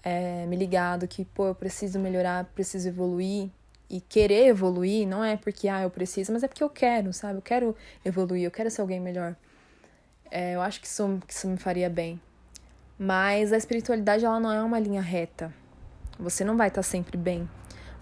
é, 0.01 0.47
me 0.47 0.55
ligado 0.55 1.09
que, 1.09 1.25
pô, 1.25 1.49
eu 1.49 1.57
preciso 1.57 1.99
melhorar, 1.99 2.45
preciso 2.55 2.87
evoluir 2.87 3.51
e 3.91 4.01
querer 4.01 4.47
evoluir, 4.47 5.05
não 5.05 5.25
é 5.25 5.37
porque, 5.37 5.67
ah, 5.67 5.83
eu 5.83 5.91
preciso, 5.91 6.33
mas 6.33 6.45
é 6.45 6.47
porque 6.47 6.63
eu 6.63 6.71
quero, 6.71 7.13
sabe? 7.13 7.39
Eu 7.39 7.43
quero 7.43 7.77
evoluir, 8.05 8.45
eu 8.45 8.51
quero 8.53 8.71
ser 8.71 8.81
alguém 8.81 9.01
melhor. 9.01 9.35
É, 10.31 10.55
eu 10.55 10.63
acho 10.63 10.81
que 10.81 10.87
isso, 10.87 11.21
que 11.27 11.33
isso 11.33 11.49
me 11.49 11.57
faria 11.57 11.91
bem. 11.91 12.21
Mas 12.97 13.53
a 13.53 13.57
espiritualidade, 13.57 14.25
ela 14.25 14.39
não 14.39 14.53
é 14.53 14.63
uma 14.63 14.79
linha 14.79 15.03
reta. 15.03 15.53
Você 16.19 16.45
não 16.45 16.57
vai 16.57 16.69
estar 16.69 16.83
tá 16.83 16.89
sempre 16.89 17.17
bem. 17.17 17.49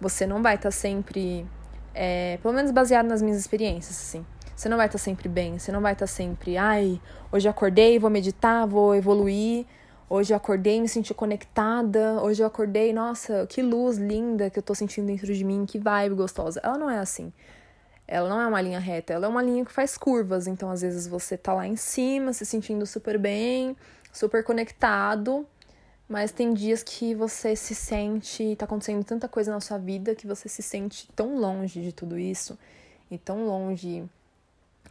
Você 0.00 0.26
não 0.26 0.42
vai 0.42 0.54
estar 0.56 0.68
tá 0.68 0.73
sempre, 0.73 1.46
é, 1.94 2.38
pelo 2.42 2.54
menos 2.54 2.70
baseado 2.70 3.06
nas 3.06 3.23
minhas 3.23 3.38
experiências, 3.38 3.96
assim. 3.96 4.25
Você 4.54 4.68
não 4.68 4.76
vai 4.76 4.87
estar 4.87 4.99
tá 4.99 5.04
sempre 5.04 5.28
bem, 5.28 5.58
você 5.58 5.70
não 5.70 5.82
vai 5.82 5.92
estar 5.92 6.06
sempre, 6.06 6.56
ai, 6.56 6.99
hoje 7.30 7.46
eu 7.46 7.50
acordei, 7.50 7.99
vou 7.99 8.08
meditar, 8.08 8.66
vou 8.66 8.94
evoluir. 8.94 9.66
Hoje 10.08 10.32
eu 10.32 10.37
acordei, 10.37 10.80
me 10.80 10.88
senti 10.88 11.12
conectada. 11.12 12.23
Hoje 12.23 12.40
eu 12.42 12.46
acordei, 12.46 12.92
nossa, 12.92 13.44
que 13.49 13.61
luz 13.61 13.99
linda 13.99 14.49
que 14.49 14.58
eu 14.58 14.62
tô 14.62 14.73
sentindo 14.73 15.06
dentro 15.08 15.35
de 15.35 15.44
mim, 15.44 15.66
que 15.66 15.78
vibe 15.78 16.14
gostosa. 16.14 16.61
Ela 16.62 16.78
não 16.78 16.88
é 16.88 16.99
assim. 16.99 17.32
Ela 18.06 18.28
não 18.28 18.40
é 18.40 18.46
uma 18.46 18.61
linha 18.61 18.78
reta, 18.78 19.12
ela 19.12 19.26
é 19.26 19.28
uma 19.28 19.42
linha 19.42 19.64
que 19.64 19.73
faz 19.73 19.99
curvas. 19.99 20.46
Então, 20.46 20.70
às 20.70 20.80
vezes, 20.82 21.08
você 21.08 21.37
tá 21.37 21.52
lá 21.52 21.66
em 21.66 21.75
cima, 21.75 22.32
se 22.32 22.46
sentindo 22.46 22.87
super 22.87 23.18
bem, 23.18 23.76
super 24.12 24.44
conectado. 24.44 25.44
Mas 26.09 26.31
tem 26.31 26.55
dias 26.55 26.83
que 26.83 27.15
você 27.15 27.57
se 27.57 27.75
sente, 27.75 28.55
tá 28.57 28.65
acontecendo 28.65 29.03
tanta 29.05 29.29
coisa 29.29 29.51
na 29.51 29.61
sua 29.61 29.77
vida 29.77 30.15
que 30.15 30.27
você 30.27 30.49
se 30.49 30.63
sente 30.63 31.09
tão 31.17 31.37
longe 31.39 31.83
de 31.83 31.93
tudo 31.93 32.17
isso 32.17 32.57
e 33.11 33.19
tão 33.19 33.45
longe 33.45 34.05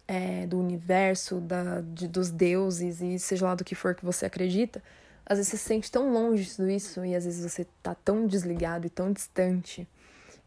é, 0.08 0.46
do 0.46 0.60
universo, 0.60 1.40
da, 1.40 1.82
de, 1.82 2.08
dos 2.08 2.30
deuses 2.30 3.02
e 3.02 3.18
seja 3.18 3.46
lá 3.46 3.56
do 3.56 3.64
que 3.64 3.76
for 3.76 3.96
que 3.96 4.04
você 4.04 4.26
acredita. 4.26 4.84
Às 5.26 5.38
vezes 5.38 5.52
você 5.52 5.58
se 5.58 5.64
sente 5.64 5.92
tão 5.92 6.12
longe 6.12 6.44
de 6.44 6.56
tudo 6.56 6.70
isso 6.70 7.04
e 7.06 7.16
às 7.16 7.24
vezes 7.26 7.50
você 7.50 7.66
tá 7.82 7.96
tão 7.96 8.28
desligado 8.28 8.86
e 8.86 8.90
tão 8.90 9.12
distante. 9.12 9.88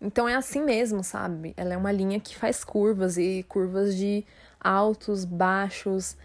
Então 0.01 0.29
é 0.29 0.35
assim 0.37 0.63
mesmo, 0.63 1.03
sabe? 1.03 1.55
Ela 1.57 1.75
é 1.75 1.77
uma 1.77 1.91
linha 1.91 2.21
que 2.21 2.37
faz 2.37 2.63
curvas 2.63 3.17
e 3.17 3.45
curvas 3.49 3.97
de 3.97 4.25
altos, 4.61 5.25
baixos, 5.25 6.17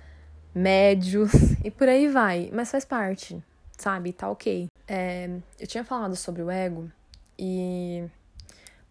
médios 0.53 1.31
e 1.63 1.71
por 1.71 1.87
aí 1.87 2.07
vai. 2.07 2.51
Mas 2.53 2.69
faz 2.69 2.85
parte, 2.85 3.41
sabe? 3.77 4.13
Tá 4.13 4.29
ok. 4.29 4.67
É, 4.87 5.29
eu 5.59 5.67
tinha 5.67 5.83
falado 5.83 6.15
sobre 6.15 6.41
o 6.41 6.49
ego 6.49 6.89
e 7.37 8.03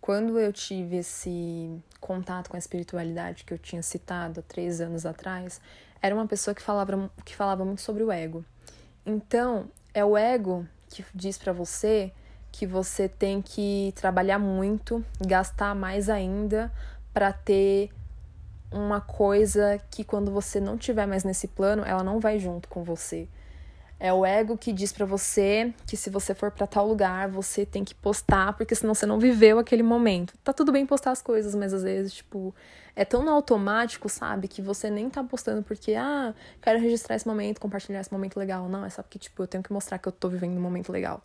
quando 0.00 0.38
eu 0.38 0.52
tive 0.52 0.96
esse 0.96 1.70
contato 2.00 2.50
com 2.50 2.56
a 2.56 2.58
espiritualidade 2.58 3.44
que 3.44 3.54
eu 3.54 3.58
tinha 3.58 3.82
citado 3.82 4.40
há 4.40 4.42
três 4.42 4.80
anos 4.80 5.06
atrás, 5.06 5.60
era 6.00 6.14
uma 6.14 6.26
pessoa 6.26 6.54
que 6.54 6.62
falava, 6.62 7.10
que 7.24 7.36
falava 7.36 7.64
muito 7.64 7.80
sobre 7.80 8.02
o 8.02 8.10
ego. 8.10 8.44
Então, 9.06 9.68
é 9.94 10.04
o 10.04 10.16
ego 10.16 10.66
que 10.88 11.04
diz 11.14 11.38
para 11.38 11.52
você 11.52 12.12
que 12.50 12.66
você 12.66 13.08
tem 13.08 13.40
que 13.40 13.92
trabalhar 13.96 14.38
muito, 14.38 15.04
gastar 15.26 15.74
mais 15.74 16.10
ainda 16.10 16.70
para 17.14 17.32
ter 17.32 17.90
uma 18.70 19.00
coisa 19.00 19.80
que 19.90 20.02
quando 20.02 20.30
você 20.30 20.60
não 20.60 20.76
tiver 20.76 21.06
mais 21.06 21.24
nesse 21.24 21.46
plano, 21.46 21.84
ela 21.84 22.02
não 22.02 22.18
vai 22.18 22.38
junto 22.38 22.68
com 22.68 22.82
você. 22.82 23.28
É 24.04 24.12
o 24.12 24.26
ego 24.26 24.58
que 24.58 24.72
diz 24.72 24.92
para 24.92 25.06
você 25.06 25.72
que 25.86 25.96
se 25.96 26.10
você 26.10 26.34
for 26.34 26.50
para 26.50 26.66
tal 26.66 26.88
lugar, 26.88 27.28
você 27.28 27.64
tem 27.64 27.84
que 27.84 27.94
postar, 27.94 28.52
porque 28.54 28.74
senão 28.74 28.96
você 28.96 29.06
não 29.06 29.16
viveu 29.16 29.60
aquele 29.60 29.84
momento. 29.84 30.34
Tá 30.42 30.52
tudo 30.52 30.72
bem 30.72 30.84
postar 30.84 31.12
as 31.12 31.22
coisas, 31.22 31.54
mas 31.54 31.72
às 31.72 31.84
vezes, 31.84 32.14
tipo, 32.14 32.52
é 32.96 33.04
tão 33.04 33.24
no 33.24 33.30
automático, 33.30 34.08
sabe, 34.08 34.48
que 34.48 34.60
você 34.60 34.90
nem 34.90 35.08
tá 35.08 35.22
postando 35.22 35.62
porque, 35.62 35.94
ah, 35.94 36.34
quero 36.60 36.80
registrar 36.80 37.14
esse 37.14 37.28
momento, 37.28 37.60
compartilhar 37.60 38.00
esse 38.00 38.12
momento 38.12 38.40
legal. 38.40 38.68
Não, 38.68 38.84
é 38.84 38.90
só 38.90 39.04
porque, 39.04 39.20
tipo, 39.20 39.40
eu 39.40 39.46
tenho 39.46 39.62
que 39.62 39.72
mostrar 39.72 39.98
que 39.98 40.08
eu 40.08 40.12
tô 40.12 40.28
vivendo 40.28 40.56
um 40.56 40.60
momento 40.60 40.90
legal. 40.90 41.22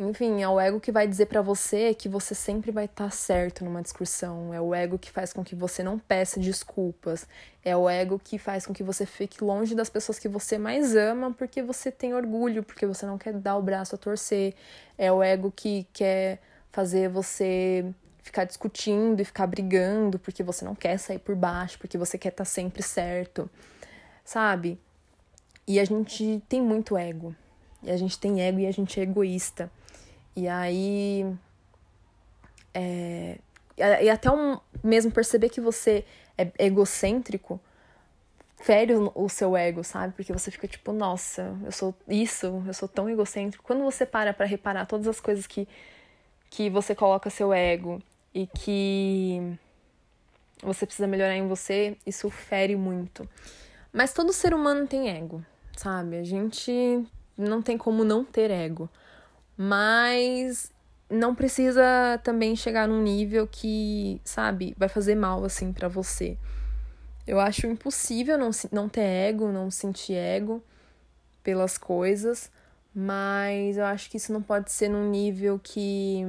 Enfim, 0.00 0.42
é 0.42 0.48
o 0.48 0.60
ego 0.60 0.78
que 0.78 0.92
vai 0.92 1.08
dizer 1.08 1.26
para 1.26 1.42
você 1.42 1.92
que 1.92 2.08
você 2.08 2.32
sempre 2.32 2.70
vai 2.70 2.84
estar 2.84 3.06
tá 3.06 3.10
certo 3.10 3.64
numa 3.64 3.82
discussão. 3.82 4.54
É 4.54 4.60
o 4.60 4.72
ego 4.72 4.96
que 4.96 5.10
faz 5.10 5.32
com 5.32 5.42
que 5.42 5.56
você 5.56 5.82
não 5.82 5.98
peça 5.98 6.38
desculpas. 6.38 7.26
É 7.64 7.76
o 7.76 7.88
ego 7.88 8.16
que 8.22 8.38
faz 8.38 8.64
com 8.64 8.72
que 8.72 8.84
você 8.84 9.04
fique 9.04 9.42
longe 9.42 9.74
das 9.74 9.90
pessoas 9.90 10.16
que 10.20 10.28
você 10.28 10.56
mais 10.56 10.94
ama 10.94 11.32
porque 11.32 11.60
você 11.62 11.90
tem 11.90 12.14
orgulho, 12.14 12.62
porque 12.62 12.86
você 12.86 13.04
não 13.06 13.18
quer 13.18 13.32
dar 13.32 13.56
o 13.56 13.62
braço 13.62 13.96
a 13.96 13.98
torcer. 13.98 14.54
É 14.96 15.10
o 15.10 15.20
ego 15.20 15.52
que 15.54 15.84
quer 15.92 16.40
fazer 16.70 17.08
você 17.08 17.84
ficar 18.22 18.44
discutindo 18.44 19.20
e 19.20 19.24
ficar 19.24 19.48
brigando 19.48 20.16
porque 20.16 20.44
você 20.44 20.64
não 20.64 20.76
quer 20.76 20.96
sair 20.98 21.18
por 21.18 21.34
baixo, 21.34 21.76
porque 21.76 21.98
você 21.98 22.16
quer 22.16 22.28
estar 22.28 22.44
tá 22.44 22.48
sempre 22.48 22.84
certo. 22.84 23.50
Sabe? 24.24 24.78
E 25.66 25.80
a 25.80 25.84
gente 25.84 26.40
tem 26.48 26.62
muito 26.62 26.96
ego. 26.96 27.34
E 27.82 27.90
a 27.90 27.96
gente 27.96 28.16
tem 28.16 28.40
ego 28.40 28.60
e 28.60 28.66
a 28.66 28.72
gente 28.72 29.00
é 29.00 29.02
egoísta. 29.02 29.68
E 30.38 30.46
aí. 30.46 31.26
É, 32.72 33.38
e 33.76 34.08
até 34.08 34.30
um, 34.30 34.60
mesmo 34.84 35.10
perceber 35.10 35.48
que 35.48 35.60
você 35.60 36.04
é 36.36 36.52
egocêntrico 36.58 37.60
fere 38.56 38.92
o, 38.94 39.28
seu 39.28 39.56
ego, 39.56 39.82
sabe? 39.82 40.14
Porque 40.14 40.32
você 40.32 40.50
fica 40.50 40.68
tipo, 40.68 40.92
nossa, 40.92 41.56
eu 41.64 41.72
sou 41.72 41.94
isso, 42.06 42.62
eu 42.66 42.74
sou 42.74 42.88
tão 42.88 43.10
egocêntrico. 43.10 43.64
Quando 43.64 43.82
você 43.82 44.06
para 44.06 44.32
para 44.32 44.46
reparar 44.46 44.86
todas 44.86 45.08
as 45.08 45.20
coisas 45.20 45.46
que, 45.46 45.66
que 46.50 46.70
você 46.70 46.94
coloca 46.94 47.30
seu 47.30 47.52
ego 47.52 48.00
e 48.32 48.46
que 48.46 49.58
você 50.62 50.86
precisa 50.86 51.08
melhorar 51.08 51.34
em 51.34 51.48
você, 51.48 51.96
isso 52.06 52.30
fere 52.30 52.76
muito. 52.76 53.28
Mas 53.92 54.12
todo 54.12 54.32
ser 54.32 54.54
humano 54.54 54.86
tem 54.86 55.08
ego, 55.08 55.44
sabe? 55.76 56.16
A 56.16 56.24
gente 56.24 57.04
não 57.36 57.60
tem 57.60 57.76
como 57.76 58.04
não 58.04 58.24
ter 58.24 58.50
ego 58.50 58.88
mas 59.58 60.72
não 61.10 61.34
precisa 61.34 61.82
também 62.22 62.54
chegar 62.54 62.86
num 62.86 63.02
nível 63.02 63.48
que, 63.48 64.20
sabe, 64.24 64.72
vai 64.78 64.88
fazer 64.88 65.16
mal 65.16 65.44
assim 65.44 65.72
para 65.72 65.88
você. 65.88 66.38
Eu 67.26 67.40
acho 67.40 67.66
impossível 67.66 68.38
não, 68.38 68.50
não 68.70 68.88
ter 68.88 69.00
ego, 69.00 69.50
não 69.50 69.68
sentir 69.68 70.14
ego 70.14 70.62
pelas 71.42 71.76
coisas, 71.76 72.50
mas 72.94 73.76
eu 73.76 73.84
acho 73.84 74.08
que 74.08 74.16
isso 74.16 74.32
não 74.32 74.40
pode 74.40 74.70
ser 74.70 74.88
num 74.88 75.10
nível 75.10 75.58
que 75.62 76.24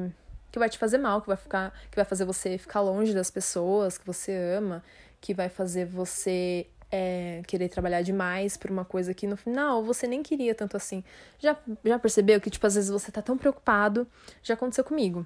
que 0.51 0.57
vai 0.57 0.67
te 0.67 0.79
fazer 0.79 0.97
mal, 0.97 1.21
que 1.21 1.27
vai 1.27 1.37
ficar, 1.37 1.71
que 1.91 1.95
vai 1.95 2.03
fazer 2.03 2.25
você 2.25 2.57
ficar 2.57 2.81
longe 2.81 3.13
das 3.13 3.29
pessoas 3.29 3.99
que 3.99 4.07
você 4.07 4.31
ama, 4.57 4.83
que 5.21 5.31
vai 5.31 5.47
fazer 5.47 5.85
você 5.85 6.65
é, 6.91 7.41
querer 7.47 7.69
trabalhar 7.69 8.01
demais 8.01 8.57
por 8.57 8.71
uma 8.71 8.83
coisa 8.83 9.13
que 9.13 9.27
no 9.27 9.37
final 9.37 9.83
você 9.83 10.07
nem 10.07 10.23
queria 10.23 10.55
tanto 10.55 10.75
assim. 10.75 11.03
Já, 11.39 11.55
já 11.83 11.99
percebeu 11.99 12.39
que, 12.41 12.49
tipo, 12.49 12.65
às 12.65 12.75
vezes 12.75 12.89
você 12.89 13.11
tá 13.11 13.21
tão 13.21 13.37
preocupado, 13.37 14.07
já 14.41 14.53
aconteceu 14.53 14.83
comigo, 14.83 15.25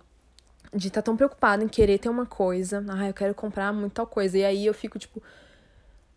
de 0.74 0.88
estar 0.88 1.02
tá 1.02 1.06
tão 1.06 1.16
preocupado 1.16 1.64
em 1.64 1.68
querer 1.68 2.00
ter 2.00 2.10
uma 2.10 2.26
coisa, 2.26 2.84
ah, 2.90 3.08
eu 3.08 3.14
quero 3.14 3.34
comprar 3.34 3.72
muito 3.72 3.94
tal 3.94 4.08
coisa, 4.08 4.38
e 4.38 4.44
aí 4.44 4.66
eu 4.66 4.74
fico, 4.74 5.00
tipo, 5.00 5.22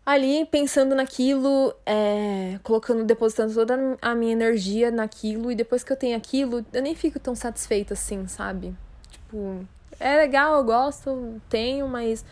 ali 0.05 0.45
pensando 0.45 0.95
naquilo, 0.95 1.73
é, 1.85 2.59
colocando, 2.63 3.03
depositando 3.03 3.53
toda 3.53 3.97
a 4.01 4.15
minha 4.15 4.33
energia 4.33 4.91
naquilo, 4.91 5.51
e 5.51 5.55
depois 5.55 5.83
que 5.83 5.91
eu 5.91 5.97
tenho 5.97 6.17
aquilo, 6.17 6.65
eu 6.73 6.81
nem 6.81 6.95
fico 6.95 7.19
tão 7.19 7.35
satisfeita 7.35 7.93
assim, 7.93 8.27
sabe? 8.27 8.75
Tipo, 9.09 9.65
é 9.99 10.17
legal, 10.17 10.57
eu 10.57 10.63
gosto, 10.63 11.41
tenho, 11.49 11.87
mas 11.87 12.23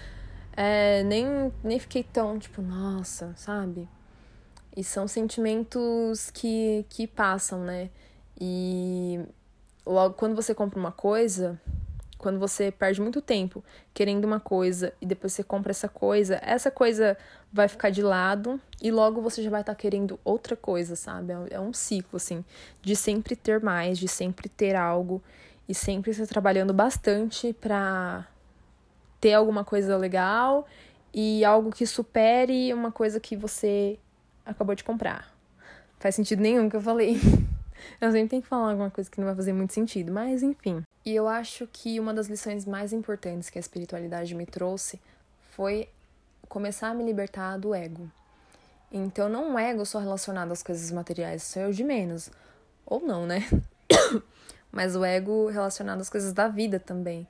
é, 0.55 1.03
nem, 1.03 1.51
nem 1.63 1.79
fiquei 1.79 2.03
tão, 2.03 2.39
tipo, 2.39 2.61
nossa, 2.61 3.33
sabe? 3.35 3.87
E 4.75 4.83
são 4.83 5.07
sentimentos 5.07 6.29
que, 6.31 6.85
que 6.89 7.07
passam, 7.07 7.63
né? 7.63 7.89
E 8.39 9.19
logo 9.85 10.15
quando 10.15 10.35
você 10.35 10.53
compra 10.53 10.79
uma 10.79 10.91
coisa, 10.91 11.59
quando 12.17 12.39
você 12.39 12.71
perde 12.71 13.01
muito 13.01 13.21
tempo 13.21 13.63
querendo 13.93 14.25
uma 14.25 14.39
coisa 14.39 14.93
e 14.99 15.05
depois 15.05 15.33
você 15.33 15.43
compra 15.43 15.71
essa 15.71 15.87
coisa, 15.87 16.39
essa 16.41 16.71
coisa 16.71 17.17
vai 17.51 17.67
ficar 17.67 17.89
de 17.89 18.01
lado 18.01 18.59
e 18.81 18.91
logo 18.91 19.21
você 19.21 19.43
já 19.43 19.49
vai 19.49 19.61
estar 19.61 19.73
tá 19.73 19.79
querendo 19.79 20.19
outra 20.23 20.55
coisa, 20.55 20.95
sabe? 20.95 21.33
É 21.49 21.59
um 21.59 21.73
ciclo, 21.73 22.17
assim, 22.17 22.43
de 22.81 22.95
sempre 22.95 23.35
ter 23.35 23.61
mais, 23.61 23.97
de 23.97 24.07
sempre 24.07 24.49
ter 24.49 24.75
algo 24.75 25.21
e 25.67 25.73
sempre 25.73 26.11
estar 26.11 26.27
trabalhando 26.27 26.73
bastante 26.73 27.53
pra 27.53 28.27
ter 29.25 29.33
alguma 29.33 29.65
coisa 29.65 29.97
legal 29.97 30.67
e 31.11 31.43
algo 31.43 31.71
que 31.71 31.87
supere 31.87 32.71
uma 32.71 32.91
coisa 32.91 33.19
que 33.19 33.35
você 33.35 33.97
acabou 34.45 34.75
de 34.75 34.83
comprar. 34.83 35.35
Faz 35.99 36.13
sentido 36.13 36.43
nenhum 36.43 36.69
que 36.69 36.75
eu 36.75 36.81
falei. 36.81 37.15
Eu 37.99 38.11
sempre 38.11 38.29
tenho 38.29 38.41
que 38.43 38.47
falar 38.47 38.69
alguma 38.69 38.91
coisa 38.91 39.09
que 39.09 39.19
não 39.19 39.25
vai 39.25 39.35
fazer 39.35 39.51
muito 39.51 39.73
sentido, 39.73 40.11
mas 40.11 40.43
enfim. 40.43 40.83
E 41.03 41.13
eu 41.13 41.27
acho 41.27 41.67
que 41.67 41.99
uma 41.99 42.13
das 42.13 42.27
lições 42.27 42.65
mais 42.65 42.93
importantes 42.93 43.49
que 43.49 43.57
a 43.57 43.61
espiritualidade 43.61 44.33
me 44.33 44.45
trouxe 44.45 44.99
foi 45.51 45.89
começar 46.47 46.89
a 46.89 46.93
me 46.93 47.03
libertar 47.03 47.57
do 47.57 47.73
ego. 47.75 48.09
Então, 48.91 49.27
não 49.27 49.51
um 49.51 49.59
ego 49.59 49.85
só 49.85 49.99
relacionado 49.99 50.51
às 50.51 50.63
coisas 50.63 50.89
materiais, 50.91 51.43
sou 51.43 51.63
eu 51.63 51.71
de 51.71 51.83
menos. 51.83 52.31
Ou 52.85 53.01
não, 53.01 53.25
né? 53.25 53.41
Mas 54.71 54.95
o 54.95 55.03
ego 55.03 55.47
relacionado 55.47 56.01
às 56.01 56.09
coisas 56.09 56.31
da 56.31 56.47
vida 56.47 56.79
também. 56.79 57.27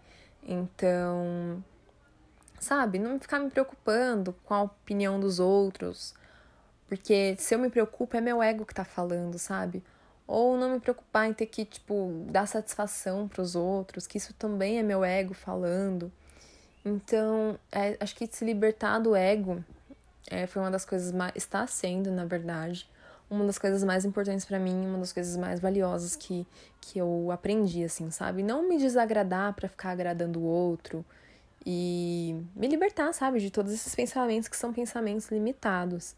Então, 0.47 1.63
sabe? 2.65 2.97
Não 2.97 3.19
ficar 3.19 3.39
me 3.39 3.49
preocupando 3.49 4.33
com 4.43 4.53
a 4.53 4.63
opinião 4.63 5.19
dos 5.19 5.39
outros, 5.39 6.13
porque 6.87 7.35
se 7.37 7.53
eu 7.53 7.59
me 7.59 7.69
preocupo 7.69 8.17
é 8.17 8.21
meu 8.21 8.41
ego 8.41 8.65
que 8.65 8.73
tá 8.73 8.83
falando, 8.83 9.37
sabe? 9.37 9.83
Ou 10.27 10.57
não 10.57 10.71
me 10.71 10.79
preocupar 10.79 11.27
em 11.27 11.33
ter 11.33 11.45
que, 11.45 11.63
tipo, 11.63 12.25
dar 12.27 12.47
satisfação 12.47 13.27
para 13.27 13.41
os 13.41 13.55
outros, 13.55 14.07
que 14.07 14.17
isso 14.17 14.33
também 14.33 14.79
é 14.79 14.83
meu 14.83 15.03
ego 15.03 15.35
falando. 15.35 16.11
Então, 16.83 17.59
é, 17.71 17.95
acho 17.99 18.15
que 18.15 18.27
se 18.27 18.43
libertar 18.43 18.97
do 18.99 19.15
ego 19.15 19.63
é, 20.29 20.47
foi 20.47 20.61
uma 20.61 20.71
das 20.71 20.85
coisas 20.85 21.11
mais. 21.11 21.33
está 21.35 21.67
sendo, 21.67 22.11
na 22.11 22.25
verdade, 22.25 22.89
uma 23.29 23.45
das 23.45 23.59
coisas 23.59 23.83
mais 23.83 24.05
importantes 24.05 24.45
para 24.45 24.57
mim, 24.57 24.87
uma 24.87 24.97
das 24.97 25.13
coisas 25.13 25.37
mais 25.37 25.59
valiosas 25.59 26.15
que, 26.15 26.47
que 26.81 26.97
eu 26.97 27.29
aprendi, 27.31 27.83
assim, 27.83 28.09
sabe? 28.09 28.41
Não 28.41 28.67
me 28.67 28.79
desagradar 28.79 29.53
para 29.53 29.69
ficar 29.69 29.91
agradando 29.91 30.39
o 30.39 30.43
outro 30.43 31.05
e 31.65 32.39
me 32.55 32.67
libertar, 32.67 33.11
sabe, 33.13 33.39
de 33.39 33.49
todos 33.49 33.71
esses 33.73 33.95
pensamentos 33.95 34.47
que 34.47 34.55
são 34.55 34.71
pensamentos 34.71 35.29
limitados 35.29 36.15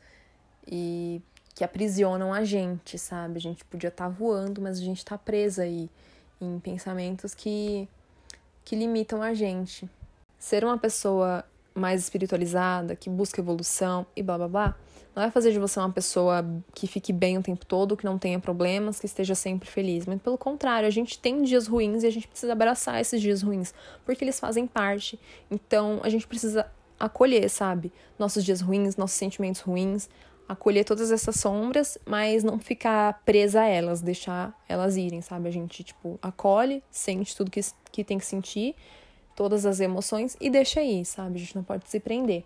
e 0.68 1.22
que 1.56 1.63
aprisionam 1.63 2.34
a 2.34 2.44
gente, 2.44 3.00
sabe? 3.00 3.38
A 3.38 3.42
gente 3.42 3.63
podia 3.66 3.88
estar 3.88 4.06
tá 4.06 4.10
voando, 4.10 4.62
mas 4.62 4.77
a 4.77 4.82
gente 4.82 4.98
está 4.98 5.18
presa 5.18 5.63
aí 5.63 5.89
em 6.42 6.60
pensamentos 6.60 7.34
que 7.34 7.88
que 8.66 8.75
limitam 8.75 9.22
a 9.22 9.34
gente. 9.34 9.89
Ser 10.38 10.66
uma 10.66 10.77
pessoa 10.77 11.46
mais 11.74 12.04
espiritualizada, 12.04 12.98
que 12.98 13.10
busca 13.10 13.39
evolução 13.39 14.06
e 14.13 14.22
blá 14.22 14.38
blá 14.38 14.48
blá, 14.50 14.77
não 15.17 15.24
vai 15.24 15.31
fazer 15.31 15.51
de 15.51 15.57
você 15.57 15.79
uma 15.79 15.91
pessoa 15.91 16.45
que 16.75 16.86
fique 16.86 17.12
bem 17.12 17.39
o 17.39 17.41
tempo 17.41 17.65
todo, 17.65 17.97
que 17.97 18.05
não 18.05 18.19
tenha 18.19 18.39
problemas, 18.39 19.00
que 19.00 19.07
esteja 19.07 19.33
sempre 19.33 19.67
feliz. 19.67 20.05
Mas 20.05 20.21
pelo 20.21 20.38
contrário, 20.38 20.88
a 20.88 20.91
gente 20.91 21.17
tem 21.17 21.41
dias 21.41 21.65
ruins 21.65 22.03
e 22.03 22.07
a 22.07 22.12
gente 22.12 22.27
precisa 22.27 22.53
abraçar 22.53 23.01
esses 23.01 23.19
dias 23.19 23.41
ruins, 23.41 23.74
porque 24.05 24.24
eles 24.24 24.39
fazem 24.39 24.67
parte. 24.67 25.19
Então 25.50 26.00
a 26.03 26.09
gente 26.09 26.27
precisa 26.27 26.67
acolher, 27.00 27.50
sabe? 27.50 27.91
Nossos 28.19 28.45
dias 28.45 28.62
ruins, 28.62 28.95
nossos 28.95 29.17
sentimentos 29.17 29.62
ruins, 29.62 30.07
acolher 30.47 30.83
todas 30.83 31.12
essas 31.12 31.38
sombras, 31.38 31.97
mas 32.05 32.43
não 32.43 32.59
ficar 32.59 33.19
presa 33.25 33.62
a 33.62 33.65
elas, 33.65 34.01
deixar 34.01 34.55
elas 34.69 34.97
irem, 34.97 35.21
sabe? 35.21 35.47
A 35.47 35.51
gente, 35.51 35.83
tipo, 35.83 36.19
acolhe, 36.21 36.83
sente 36.91 37.36
tudo 37.36 37.50
que, 37.50 37.62
que 37.91 38.03
tem 38.03 38.19
que 38.19 38.25
sentir, 38.25 38.75
todas 39.36 39.65
as 39.65 39.79
emoções 39.79 40.38
e 40.39 40.47
deixa 40.47 40.79
aí, 40.79 41.03
sabe? 41.03 41.38
A 41.38 41.39
gente 41.39 41.55
não 41.55 41.63
pode 41.63 41.89
se 41.89 42.00
prender. 42.00 42.45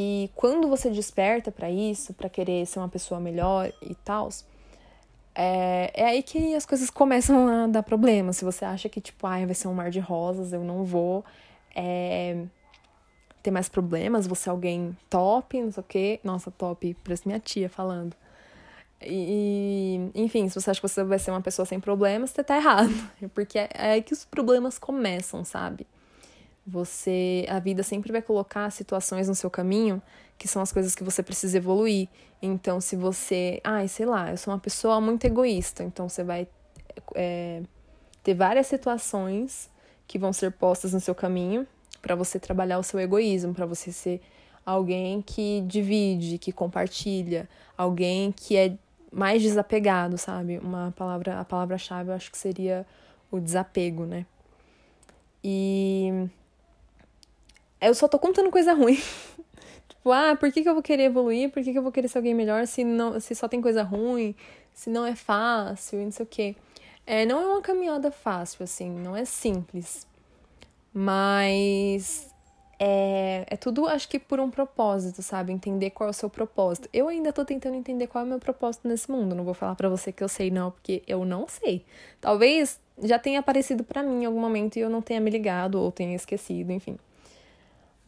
E 0.00 0.30
quando 0.36 0.68
você 0.68 0.90
desperta 0.90 1.50
para 1.50 1.68
isso, 1.68 2.14
para 2.14 2.28
querer 2.28 2.64
ser 2.66 2.78
uma 2.78 2.88
pessoa 2.88 3.18
melhor 3.18 3.72
e 3.82 3.96
tal, 3.96 4.28
é, 5.34 5.90
é 5.92 6.04
aí 6.04 6.22
que 6.22 6.54
as 6.54 6.64
coisas 6.64 6.88
começam 6.88 7.48
a 7.48 7.66
dar 7.66 7.82
problema. 7.82 8.32
Se 8.32 8.44
você 8.44 8.64
acha 8.64 8.88
que, 8.88 9.00
tipo, 9.00 9.26
ah, 9.26 9.44
vai 9.44 9.54
ser 9.56 9.66
um 9.66 9.74
mar 9.74 9.90
de 9.90 9.98
rosas, 9.98 10.52
eu 10.52 10.62
não 10.62 10.84
vou 10.84 11.24
é, 11.74 12.44
ter 13.42 13.50
mais 13.50 13.68
problemas, 13.68 14.28
você 14.28 14.48
é 14.48 14.52
alguém 14.52 14.96
top, 15.10 15.60
não 15.60 15.72
sei 15.72 15.80
o 15.80 15.84
quê. 15.84 16.20
Nossa, 16.22 16.48
top, 16.52 16.96
parece 17.02 17.26
minha 17.26 17.40
tia 17.40 17.68
falando. 17.68 18.14
E, 19.02 20.12
enfim, 20.14 20.48
se 20.48 20.60
você 20.60 20.70
acha 20.70 20.80
que 20.80 20.88
você 20.88 21.02
vai 21.02 21.18
ser 21.18 21.32
uma 21.32 21.42
pessoa 21.42 21.66
sem 21.66 21.80
problemas, 21.80 22.30
você 22.30 22.44
tá 22.44 22.56
errado. 22.56 22.94
Porque 23.34 23.58
é, 23.58 23.68
é 23.74 23.90
aí 23.94 24.02
que 24.02 24.12
os 24.12 24.24
problemas 24.24 24.78
começam, 24.78 25.44
sabe? 25.44 25.88
Você, 26.70 27.46
a 27.48 27.58
vida 27.58 27.82
sempre 27.82 28.12
vai 28.12 28.20
colocar 28.20 28.70
situações 28.70 29.26
no 29.26 29.34
seu 29.34 29.48
caminho 29.48 30.02
que 30.36 30.46
são 30.46 30.60
as 30.60 30.70
coisas 30.70 30.94
que 30.94 31.02
você 31.02 31.22
precisa 31.22 31.56
evoluir. 31.56 32.08
Então, 32.40 32.80
se 32.80 32.94
você, 32.94 33.60
ai, 33.64 33.88
sei 33.88 34.04
lá, 34.06 34.30
eu 34.30 34.36
sou 34.36 34.52
uma 34.52 34.60
pessoa 34.60 35.00
muito 35.00 35.24
egoísta, 35.24 35.82
então 35.82 36.08
você 36.08 36.22
vai 36.22 36.46
é, 37.14 37.62
ter 38.22 38.34
várias 38.34 38.66
situações 38.66 39.70
que 40.06 40.18
vão 40.18 40.32
ser 40.32 40.52
postas 40.52 40.92
no 40.92 41.00
seu 41.00 41.14
caminho 41.14 41.66
para 42.00 42.14
você 42.14 42.38
trabalhar 42.38 42.78
o 42.78 42.82
seu 42.82 43.00
egoísmo, 43.00 43.52
para 43.54 43.66
você 43.66 43.90
ser 43.90 44.20
alguém 44.64 45.22
que 45.22 45.62
divide, 45.62 46.38
que 46.38 46.52
compartilha, 46.52 47.48
alguém 47.76 48.30
que 48.30 48.56
é 48.56 48.76
mais 49.10 49.42
desapegado, 49.42 50.18
sabe? 50.18 50.58
Uma 50.58 50.92
palavra, 50.96 51.40
a 51.40 51.44
palavra-chave 51.44 52.10
eu 52.10 52.14
acho 52.14 52.30
que 52.30 52.38
seria 52.38 52.86
o 53.30 53.40
desapego, 53.40 54.04
né? 54.04 54.26
E 55.42 56.28
eu 57.80 57.94
só 57.94 58.08
tô 58.08 58.18
contando 58.18 58.50
coisa 58.50 58.72
ruim. 58.72 58.96
tipo, 59.88 60.12
ah, 60.12 60.36
por 60.38 60.52
que, 60.52 60.62
que 60.62 60.68
eu 60.68 60.74
vou 60.74 60.82
querer 60.82 61.04
evoluir? 61.04 61.50
Por 61.50 61.62
que, 61.62 61.72
que 61.72 61.78
eu 61.78 61.82
vou 61.82 61.92
querer 61.92 62.08
ser 62.08 62.18
alguém 62.18 62.34
melhor 62.34 62.66
se, 62.66 62.84
não, 62.84 63.18
se 63.20 63.34
só 63.34 63.48
tem 63.48 63.60
coisa 63.60 63.82
ruim? 63.82 64.34
Se 64.74 64.90
não 64.90 65.04
é 65.04 65.14
fácil 65.14 66.00
e 66.00 66.04
não 66.04 66.12
sei 66.12 66.24
o 66.24 66.28
quê. 66.28 66.56
É, 67.06 67.24
não 67.24 67.40
é 67.40 67.46
uma 67.46 67.62
caminhada 67.62 68.10
fácil, 68.10 68.64
assim, 68.64 68.90
não 68.90 69.16
é 69.16 69.24
simples. 69.24 70.06
Mas 70.92 72.28
é, 72.78 73.44
é 73.48 73.56
tudo, 73.56 73.86
acho 73.86 74.08
que 74.08 74.18
por 74.18 74.38
um 74.38 74.50
propósito, 74.50 75.22
sabe? 75.22 75.52
Entender 75.52 75.90
qual 75.90 76.08
é 76.08 76.10
o 76.10 76.14
seu 76.14 76.30
propósito. 76.30 76.88
Eu 76.92 77.08
ainda 77.08 77.32
tô 77.32 77.44
tentando 77.44 77.74
entender 77.74 78.06
qual 78.06 78.22
é 78.22 78.26
o 78.26 78.28
meu 78.28 78.38
propósito 78.38 78.86
nesse 78.86 79.10
mundo. 79.10 79.34
Não 79.34 79.44
vou 79.44 79.54
falar 79.54 79.74
para 79.74 79.88
você 79.88 80.12
que 80.12 80.22
eu 80.22 80.28
sei, 80.28 80.50
não, 80.50 80.70
porque 80.70 81.02
eu 81.06 81.24
não 81.24 81.48
sei. 81.48 81.84
Talvez 82.20 82.80
já 83.02 83.18
tenha 83.18 83.40
aparecido 83.40 83.82
para 83.82 84.02
mim 84.02 84.22
em 84.22 84.26
algum 84.26 84.40
momento 84.40 84.76
e 84.76 84.80
eu 84.80 84.90
não 84.90 85.02
tenha 85.02 85.20
me 85.20 85.30
ligado 85.30 85.80
ou 85.80 85.90
tenha 85.90 86.14
esquecido, 86.14 86.72
enfim. 86.72 86.96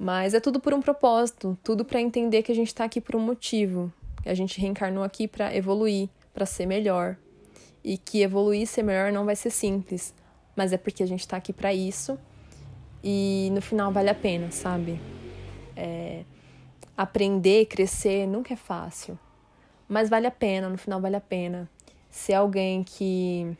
Mas 0.02 0.32
é 0.32 0.40
tudo 0.40 0.58
por 0.58 0.72
um 0.72 0.80
propósito, 0.80 1.58
tudo 1.62 1.84
para 1.84 2.00
entender 2.00 2.42
que 2.42 2.50
a 2.50 2.54
gente 2.54 2.68
está 2.68 2.84
aqui 2.84 3.02
por 3.02 3.14
um 3.16 3.20
motivo. 3.20 3.92
Que 4.22 4.30
a 4.30 4.34
gente 4.34 4.58
reencarnou 4.58 5.04
aqui 5.04 5.28
para 5.28 5.54
evoluir, 5.54 6.08
para 6.32 6.46
ser 6.46 6.64
melhor. 6.64 7.18
E 7.84 7.98
que 7.98 8.22
evoluir 8.22 8.62
e 8.62 8.66
ser 8.66 8.82
melhor 8.82 9.12
não 9.12 9.26
vai 9.26 9.36
ser 9.36 9.50
simples, 9.50 10.14
mas 10.56 10.72
é 10.72 10.78
porque 10.78 11.02
a 11.02 11.06
gente 11.06 11.20
está 11.20 11.36
aqui 11.36 11.52
para 11.52 11.74
isso. 11.74 12.18
E 13.04 13.50
no 13.52 13.60
final 13.60 13.92
vale 13.92 14.08
a 14.08 14.14
pena, 14.14 14.50
sabe? 14.50 14.98
É... 15.76 16.24
Aprender, 16.96 17.66
crescer 17.66 18.26
nunca 18.26 18.54
é 18.54 18.56
fácil, 18.56 19.18
mas 19.86 20.08
vale 20.08 20.26
a 20.26 20.30
pena, 20.30 20.70
no 20.70 20.78
final 20.78 20.98
vale 20.98 21.16
a 21.16 21.20
pena. 21.20 21.68
Ser 22.10 22.34
alguém 22.34 22.82
que 22.84 23.54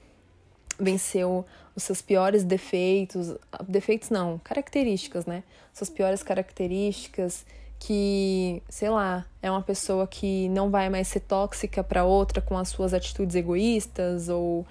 venceu 0.79 1.45
os 1.81 1.85
seus 1.85 2.03
piores 2.03 2.45
defeitos, 2.45 3.35
defeitos 3.67 4.11
não, 4.11 4.39
características, 4.39 5.27
né? 5.27 5.43
Suas 5.73 5.89
piores 5.91 6.23
características, 6.23 7.45
que, 7.79 8.63
sei 8.69 8.91
lá, 8.91 9.27
é 9.43 9.51
uma 9.51 9.63
pessoa 9.63 10.07
que 10.07 10.49
não 10.51 10.71
vai 10.71 10.91
mais 10.91 11.09
ser 11.09 11.21
tóxica 11.21 11.83
para 11.83 12.05
outra 12.05 12.43
com 12.43 12.57
as 12.57 12.69
suas 12.69 12.93
atitudes 12.93 13.35
egoístas 13.35 14.29
ou 14.29 14.67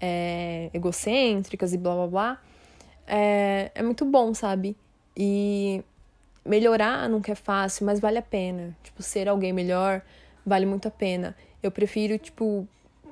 é, 0.00 0.70
egocêntricas 0.72 1.74
e 1.74 1.78
blá 1.78 1.94
blá 1.94 2.06
blá. 2.06 2.42
É, 3.06 3.72
é 3.74 3.82
muito 3.82 4.04
bom, 4.04 4.32
sabe? 4.32 4.76
E 5.16 5.82
melhorar 6.46 7.08
nunca 7.08 7.32
é 7.32 7.34
fácil, 7.34 7.84
mas 7.84 7.98
vale 7.98 8.18
a 8.18 8.22
pena. 8.22 8.76
Tipo, 8.84 9.02
ser 9.02 9.28
alguém 9.28 9.52
melhor 9.52 10.00
vale 10.46 10.64
muito 10.64 10.86
a 10.86 10.90
pena. 10.90 11.36
Eu 11.60 11.72
prefiro, 11.72 12.16
tipo, 12.16 12.66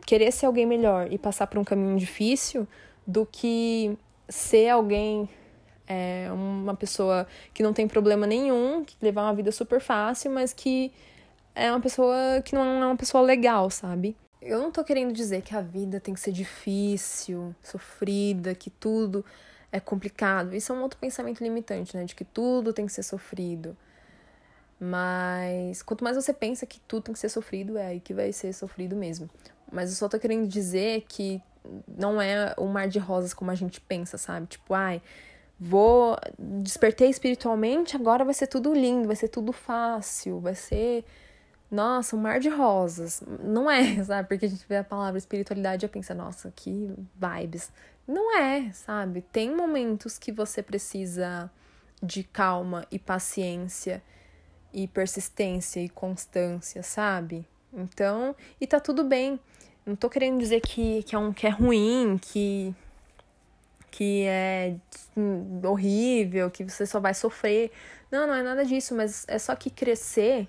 querer 0.06 0.30
ser 0.30 0.46
alguém 0.46 0.66
melhor 0.66 1.12
e 1.12 1.18
passar 1.18 1.48
por 1.48 1.58
um 1.58 1.64
caminho 1.64 1.98
difícil 1.98 2.68
do 3.10 3.26
que 3.26 3.96
ser 4.28 4.68
alguém, 4.68 5.28
é, 5.86 6.28
uma 6.32 6.74
pessoa 6.74 7.26
que 7.52 7.62
não 7.62 7.72
tem 7.72 7.88
problema 7.88 8.26
nenhum, 8.26 8.84
que 8.84 8.96
levar 9.02 9.22
uma 9.22 9.34
vida 9.34 9.50
super 9.50 9.80
fácil, 9.80 10.30
mas 10.30 10.52
que 10.52 10.92
é 11.54 11.70
uma 11.70 11.80
pessoa 11.80 12.40
que 12.44 12.54
não 12.54 12.62
é 12.82 12.86
uma 12.86 12.96
pessoa 12.96 13.22
legal, 13.22 13.68
sabe? 13.70 14.16
Eu 14.40 14.60
não 14.60 14.70
tô 14.70 14.84
querendo 14.84 15.12
dizer 15.12 15.42
que 15.42 15.54
a 15.54 15.60
vida 15.60 16.00
tem 16.00 16.14
que 16.14 16.20
ser 16.20 16.32
difícil, 16.32 17.54
sofrida, 17.62 18.54
que 18.54 18.70
tudo 18.70 19.24
é 19.72 19.80
complicado. 19.80 20.54
Isso 20.54 20.72
é 20.72 20.74
um 20.76 20.82
outro 20.82 20.98
pensamento 20.98 21.42
limitante, 21.42 21.96
né? 21.96 22.04
De 22.04 22.14
que 22.14 22.24
tudo 22.24 22.72
tem 22.72 22.86
que 22.86 22.92
ser 22.92 23.02
sofrido. 23.02 23.76
Mas 24.78 25.82
quanto 25.82 26.02
mais 26.04 26.16
você 26.16 26.32
pensa 26.32 26.64
que 26.64 26.80
tudo 26.80 27.02
tem 27.02 27.12
que 27.12 27.18
ser 27.18 27.28
sofrido, 27.28 27.76
é 27.76 27.88
aí 27.88 28.00
que 28.00 28.14
vai 28.14 28.32
ser 28.32 28.52
sofrido 28.54 28.96
mesmo. 28.96 29.28
Mas 29.70 29.90
eu 29.90 29.96
só 29.96 30.08
tô 30.08 30.18
querendo 30.18 30.48
dizer 30.48 31.04
que 31.06 31.42
não 31.86 32.20
é 32.20 32.54
um 32.58 32.66
mar 32.66 32.88
de 32.88 32.98
rosas 32.98 33.34
como 33.34 33.50
a 33.50 33.54
gente 33.54 33.80
pensa, 33.80 34.18
sabe? 34.18 34.46
Tipo, 34.46 34.74
ai, 34.74 35.02
vou 35.58 36.16
despertei 36.38 37.10
espiritualmente, 37.10 37.96
agora 37.96 38.24
vai 38.24 38.34
ser 38.34 38.46
tudo 38.46 38.72
lindo, 38.72 39.06
vai 39.06 39.16
ser 39.16 39.28
tudo 39.28 39.52
fácil, 39.52 40.40
vai 40.40 40.54
ser 40.54 41.04
nossa, 41.70 42.16
um 42.16 42.20
mar 42.20 42.40
de 42.40 42.48
rosas. 42.48 43.22
Não 43.42 43.70
é, 43.70 44.02
sabe? 44.02 44.28
Porque 44.28 44.46
a 44.46 44.48
gente 44.48 44.66
vê 44.68 44.76
a 44.76 44.84
palavra 44.84 45.18
espiritualidade 45.18 45.86
e 45.86 45.88
pensa, 45.88 46.14
nossa, 46.14 46.52
que 46.54 46.92
vibes. 47.14 47.70
Não 48.06 48.36
é, 48.36 48.72
sabe? 48.72 49.22
Tem 49.22 49.54
momentos 49.54 50.18
que 50.18 50.32
você 50.32 50.62
precisa 50.62 51.50
de 52.02 52.24
calma 52.24 52.84
e 52.90 52.98
paciência 52.98 54.02
e 54.72 54.88
persistência 54.88 55.80
e 55.80 55.88
constância, 55.88 56.82
sabe? 56.82 57.46
Então, 57.72 58.34
e 58.60 58.66
tá 58.66 58.80
tudo 58.80 59.04
bem. 59.04 59.38
Não 59.90 59.96
tô 59.96 60.08
querendo 60.08 60.38
dizer 60.38 60.60
que, 60.60 61.02
que, 61.02 61.16
é, 61.16 61.18
um, 61.18 61.32
que 61.32 61.46
é 61.48 61.50
ruim, 61.50 62.16
que, 62.22 62.72
que 63.90 64.24
é 64.24 64.76
horrível, 65.64 66.48
que 66.48 66.62
você 66.62 66.86
só 66.86 67.00
vai 67.00 67.12
sofrer. 67.12 67.72
Não, 68.08 68.24
não 68.24 68.34
é 68.34 68.42
nada 68.42 68.64
disso, 68.64 68.94
mas 68.94 69.24
é 69.26 69.36
só 69.36 69.56
que 69.56 69.68
crescer 69.68 70.46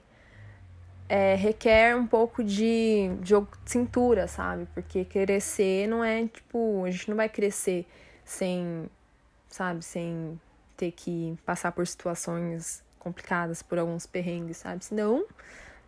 é, 1.09 1.33
requer 1.33 1.95
um 1.95 2.05
pouco 2.05 2.43
de 2.43 3.11
jogo 3.23 3.49
de 3.65 3.71
cintura, 3.71 4.27
sabe? 4.27 4.67
Porque 4.75 5.03
crescer 5.05 5.87
não 5.87 6.03
é 6.03 6.27
tipo, 6.27 6.85
a 6.85 6.91
gente 6.91 7.09
não 7.09 7.17
vai 7.17 7.27
crescer 7.27 7.87
sem, 8.23 8.87
sabe, 9.49 9.83
sem 9.83 10.39
ter 10.77 10.91
que 10.91 11.35
passar 11.43 11.71
por 11.71 11.87
situações 11.87 12.83
complicadas, 12.99 13.63
por 13.63 13.79
alguns 13.79 14.05
perrengues, 14.05 14.57
sabe? 14.57 14.85
Senão, 14.85 15.25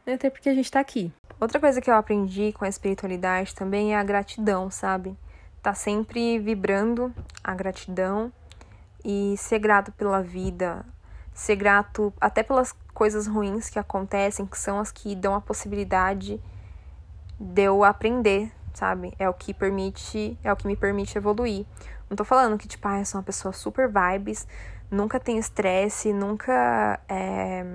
não 0.06 0.12
é 0.12 0.16
até 0.16 0.30
porque 0.32 0.50
a 0.50 0.56
gente 0.56 0.72
tá 0.72 0.80
aqui. 0.80 1.12
Outra 1.44 1.60
coisa 1.60 1.82
que 1.82 1.92
eu 1.92 1.96
aprendi 1.96 2.54
com 2.54 2.64
a 2.64 2.70
espiritualidade 2.70 3.54
também 3.54 3.94
é 3.94 3.98
a 3.98 4.04
gratidão, 4.04 4.72
sabe? 4.72 5.14
Tá 5.62 5.74
sempre 5.74 6.40
vibrando 6.40 7.14
a 7.44 7.54
gratidão 7.54 8.32
e 9.04 9.36
ser 9.38 9.60
grato 9.60 9.92
pela 9.92 10.24
vida, 10.24 10.86
ser 11.34 11.58
grato 11.58 12.14
até 12.22 12.44
pelas 12.44 12.72
coisas 12.94 13.28
ruins 13.28 13.70
que 13.70 13.78
acontecem, 13.78 14.46
que 14.46 14.58
são 14.58 14.80
as 14.80 14.90
que 14.90 15.18
dão 15.18 15.36
a 15.36 15.42
possibilidade 15.42 16.40
de 17.38 17.62
eu 17.62 17.84
aprender 17.84 18.50
sabe? 18.74 19.14
É 19.20 19.28
o 19.30 19.34
que 19.34 19.54
permite, 19.54 20.40
é 20.46 20.52
o 20.52 20.56
que 20.56 20.66
me 20.66 20.78
permite 20.78 21.18
evoluir. 21.18 21.66
Não 22.10 22.16
tô 22.16 22.24
falando 22.24 22.58
que, 22.58 22.70
tipo, 22.70 22.88
ah, 22.88 23.00
eu 23.00 23.06
sou 23.06 23.20
uma 23.20 23.24
pessoa 23.26 23.52
super 23.52 23.90
vibes, 23.90 24.48
nunca 24.90 25.20
tenho 25.20 25.40
estresse, 25.40 26.14
nunca 26.14 27.02
é, 27.10 27.66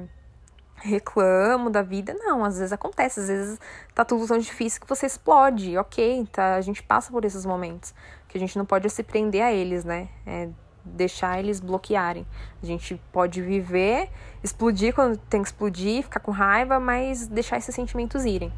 reclamo 0.80 1.70
da 1.70 1.82
vida. 1.82 2.14
Não, 2.14 2.44
às 2.44 2.58
vezes 2.58 2.72
acontece, 2.72 3.20
às 3.20 3.28
vezes 3.28 3.60
tá 3.94 4.04
tudo 4.04 4.26
tão 4.26 4.38
difícil 4.38 4.80
que 4.80 4.88
você 4.88 5.06
explode, 5.06 5.76
ok, 5.76 6.26
tá? 6.32 6.54
A 6.54 6.60
gente 6.60 6.82
passa 6.82 7.10
por 7.10 7.24
esses 7.24 7.44
momentos, 7.44 7.94
que 8.28 8.36
a 8.36 8.40
gente 8.40 8.56
não 8.56 8.64
pode 8.64 8.88
se 8.90 9.02
prender 9.02 9.42
a 9.42 9.52
eles, 9.52 9.84
né? 9.84 10.08
É, 10.26 10.48
deixar 10.84 11.38
eles 11.38 11.60
bloquearem. 11.60 12.26
A 12.62 12.66
gente 12.66 13.00
pode 13.12 13.42
viver, 13.42 14.08
explodir 14.42 14.94
quando 14.94 15.16
tem 15.16 15.42
que 15.42 15.48
explodir, 15.48 16.02
ficar 16.02 16.20
com 16.20 16.30
raiva, 16.30 16.80
mas 16.80 17.26
deixar 17.26 17.58
esses 17.58 17.74
sentimentos 17.74 18.24
irem. 18.24 18.52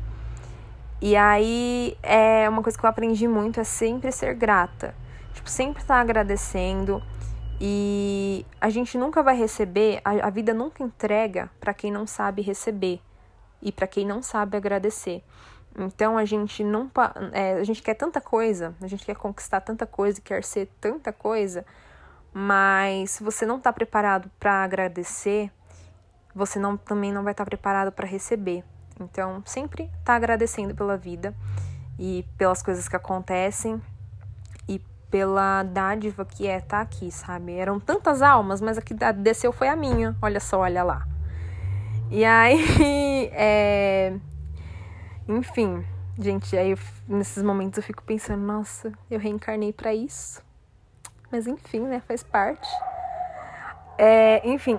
E 1.03 1.17
aí, 1.17 1.97
é 2.03 2.49
uma 2.49 2.63
coisa 2.63 2.79
que 2.79 2.85
eu 2.85 2.91
aprendi 2.91 3.27
muito 3.27 3.59
é 3.59 3.65
sempre 3.65 4.13
ser 4.13 4.35
grata. 4.35 4.95
Tipo, 5.33 5.49
sempre 5.49 5.81
estar 5.81 5.95
tá 5.95 6.01
agradecendo. 6.01 7.03
E 7.61 8.47
a 8.59 8.71
gente 8.71 8.97
nunca 8.97 9.23
vai 9.23 9.37
receber, 9.37 10.01
a, 10.03 10.29
a 10.29 10.31
vida 10.31 10.55
nunca 10.55 10.83
entrega 10.83 11.51
para 11.61 11.75
quem 11.75 11.93
não 11.93 12.07
sabe 12.07 12.41
receber 12.41 13.03
e 13.61 13.71
para 13.71 13.87
quem 13.87 14.07
não 14.07 14.23
sabe 14.23 14.57
agradecer. 14.57 15.23
Então 15.79 16.17
a 16.17 16.25
gente 16.25 16.65
não 16.65 16.91
é, 17.33 17.55
a 17.55 17.65
gente 17.65 17.83
quer 17.83 17.95
tanta 17.95 18.21
coisa, 18.21 18.75
a 18.81 18.87
gente 18.87 19.05
quer 19.05 19.15
conquistar 19.15 19.61
tanta 19.61 19.87
coisa, 19.87 20.21
quer 20.21 20.43
ser 20.43 20.71
tanta 20.81 21.13
coisa, 21.13 21.65
mas 22.33 23.11
se 23.11 23.23
você 23.23 23.45
não 23.45 23.59
está 23.59 23.73
preparado 23.73 24.31
para 24.41 24.65
agradecer, 24.65 25.53
você 26.35 26.59
não, 26.59 26.79
também 26.79 27.13
não 27.13 27.23
vai 27.23 27.33
estar 27.33 27.45
tá 27.45 27.49
preparado 27.49 27.93
para 27.93 28.07
receber. 28.07 28.65
Então, 28.99 29.43
sempre 29.47 29.91
tá 30.05 30.15
agradecendo 30.15 30.75
pela 30.75 30.97
vida 30.97 31.35
e 31.99 32.27
pelas 32.37 32.63
coisas 32.63 32.89
que 32.89 32.97
acontecem 32.97 33.81
pela 35.11 35.63
dádiva 35.65 36.25
que 36.25 36.47
é 36.47 36.59
estar 36.59 36.69
tá 36.69 36.81
aqui, 36.81 37.11
sabe? 37.11 37.55
Eram 37.55 37.81
tantas 37.81 38.23
almas, 38.23 38.61
mas 38.61 38.79
a 38.79 38.83
que 38.83 38.95
desceu 38.95 39.53
foi 39.53 39.69
a 39.69 39.77
minha. 39.77 40.17
Olha 40.23 40.41
só, 40.41 40.61
olha 40.61 40.83
lá. 40.83 41.07
E 42.11 42.25
aí, 42.25 43.31
é... 43.35 44.15
enfim, 45.29 45.85
gente, 46.19 46.57
aí 46.57 46.71
eu, 46.71 46.79
nesses 47.09 47.43
momentos 47.43 47.79
eu 47.79 47.83
fico 47.83 48.03
pensando, 48.03 48.43
nossa, 48.43 48.93
eu 49.11 49.19
reencarnei 49.19 49.73
para 49.73 49.95
isso. 49.95 50.43
Mas 51.31 51.47
enfim, 51.47 51.81
né? 51.81 52.01
Faz 52.07 52.23
parte. 52.23 52.69
É, 53.99 54.49
enfim. 54.49 54.79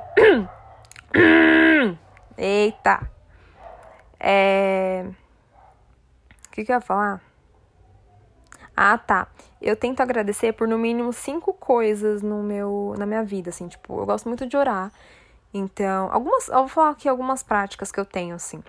Eita! 2.38 3.10
É... 4.20 5.06
O 6.48 6.52
que, 6.52 6.66
que 6.66 6.72
eu 6.72 6.76
ia 6.76 6.82
falar? 6.82 7.22
Ah, 8.76 8.98
tá. 8.98 9.28
Eu 9.62 9.76
tento 9.76 10.02
agradecer 10.02 10.54
por 10.54 10.68
no 10.68 10.78
mínimo 10.78 11.14
cinco 11.14 11.54
coisas 11.54 12.22
no 12.22 12.42
meu, 12.42 12.96
na 12.98 13.06
minha 13.06 13.24
vida, 13.24 13.50
assim, 13.50 13.68
tipo, 13.68 14.00
eu 14.00 14.06
gosto 14.06 14.28
muito 14.28 14.46
de 14.46 14.58
orar. 14.58 14.92
Então, 15.54 16.10
algumas, 16.12 16.48
eu 16.48 16.60
vou 16.60 16.68
falar 16.68 16.92
aqui 16.92 17.08
algumas 17.10 17.44
práticas 17.44 17.92
que 17.92 18.00
eu 18.00 18.06
tenho, 18.06 18.36
assim. 18.36 18.64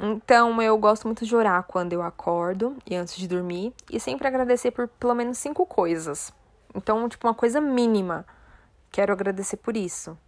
Então, 0.00 0.60
eu 0.60 0.76
gosto 0.78 1.06
muito 1.06 1.24
de 1.24 1.36
orar 1.36 1.62
quando 1.64 1.92
eu 1.92 2.02
acordo 2.02 2.76
e 2.86 2.96
antes 2.96 3.14
de 3.16 3.28
dormir, 3.28 3.72
e 3.90 4.00
sempre 4.00 4.26
agradecer 4.26 4.70
por 4.72 4.88
pelo 4.88 5.14
menos 5.14 5.38
cinco 5.38 5.64
coisas. 5.64 6.32
Então, 6.74 7.08
tipo, 7.08 7.26
uma 7.26 7.34
coisa 7.34 7.60
mínima. 7.60 8.26
Quero 8.90 9.12
agradecer 9.12 9.58
por 9.58 9.76
isso. 9.76 10.18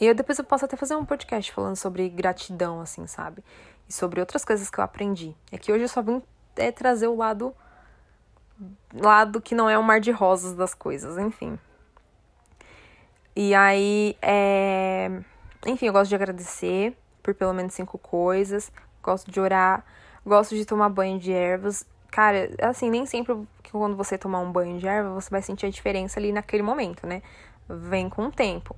E 0.00 0.06
eu 0.06 0.14
depois 0.14 0.38
eu 0.38 0.44
posso 0.44 0.64
até 0.64 0.76
fazer 0.76 0.94
um 0.96 1.04
podcast 1.04 1.52
falando 1.52 1.76
sobre 1.76 2.08
gratidão, 2.08 2.80
assim, 2.80 3.06
sabe? 3.06 3.44
E 3.88 3.92
sobre 3.92 4.20
outras 4.20 4.44
coisas 4.44 4.70
que 4.70 4.78
eu 4.78 4.84
aprendi. 4.84 5.34
É 5.50 5.58
que 5.58 5.72
hoje 5.72 5.84
eu 5.84 5.88
só 5.88 6.02
vim 6.02 6.22
é, 6.56 6.70
trazer 6.70 7.08
o 7.08 7.16
lado 7.16 7.54
lado 8.94 9.40
que 9.40 9.54
não 9.54 9.68
é 9.68 9.76
o 9.78 9.82
mar 9.82 10.00
de 10.00 10.10
rosas 10.10 10.54
das 10.54 10.74
coisas, 10.74 11.18
enfim. 11.18 11.58
E 13.34 13.54
aí, 13.54 14.16
é... 14.22 15.10
enfim, 15.66 15.86
eu 15.86 15.92
gosto 15.92 16.08
de 16.08 16.14
agradecer 16.14 16.96
por 17.22 17.34
pelo 17.34 17.52
menos 17.52 17.74
cinco 17.74 17.98
coisas, 17.98 18.70
gosto 19.02 19.30
de 19.30 19.40
orar, 19.40 19.84
gosto 20.24 20.54
de 20.54 20.64
tomar 20.64 20.88
banho 20.88 21.18
de 21.18 21.32
ervas. 21.32 21.84
Cara, 22.10 22.48
assim, 22.62 22.90
nem 22.90 23.06
sempre 23.06 23.34
que 23.62 23.72
quando 23.72 23.96
você 23.96 24.16
tomar 24.16 24.38
um 24.38 24.52
banho 24.52 24.78
de 24.78 24.86
erva, 24.86 25.10
você 25.10 25.30
vai 25.30 25.42
sentir 25.42 25.66
a 25.66 25.70
diferença 25.70 26.20
ali 26.20 26.30
naquele 26.30 26.62
momento, 26.62 27.06
né? 27.06 27.22
Vem 27.68 28.08
com 28.08 28.26
o 28.26 28.30
tempo. 28.30 28.76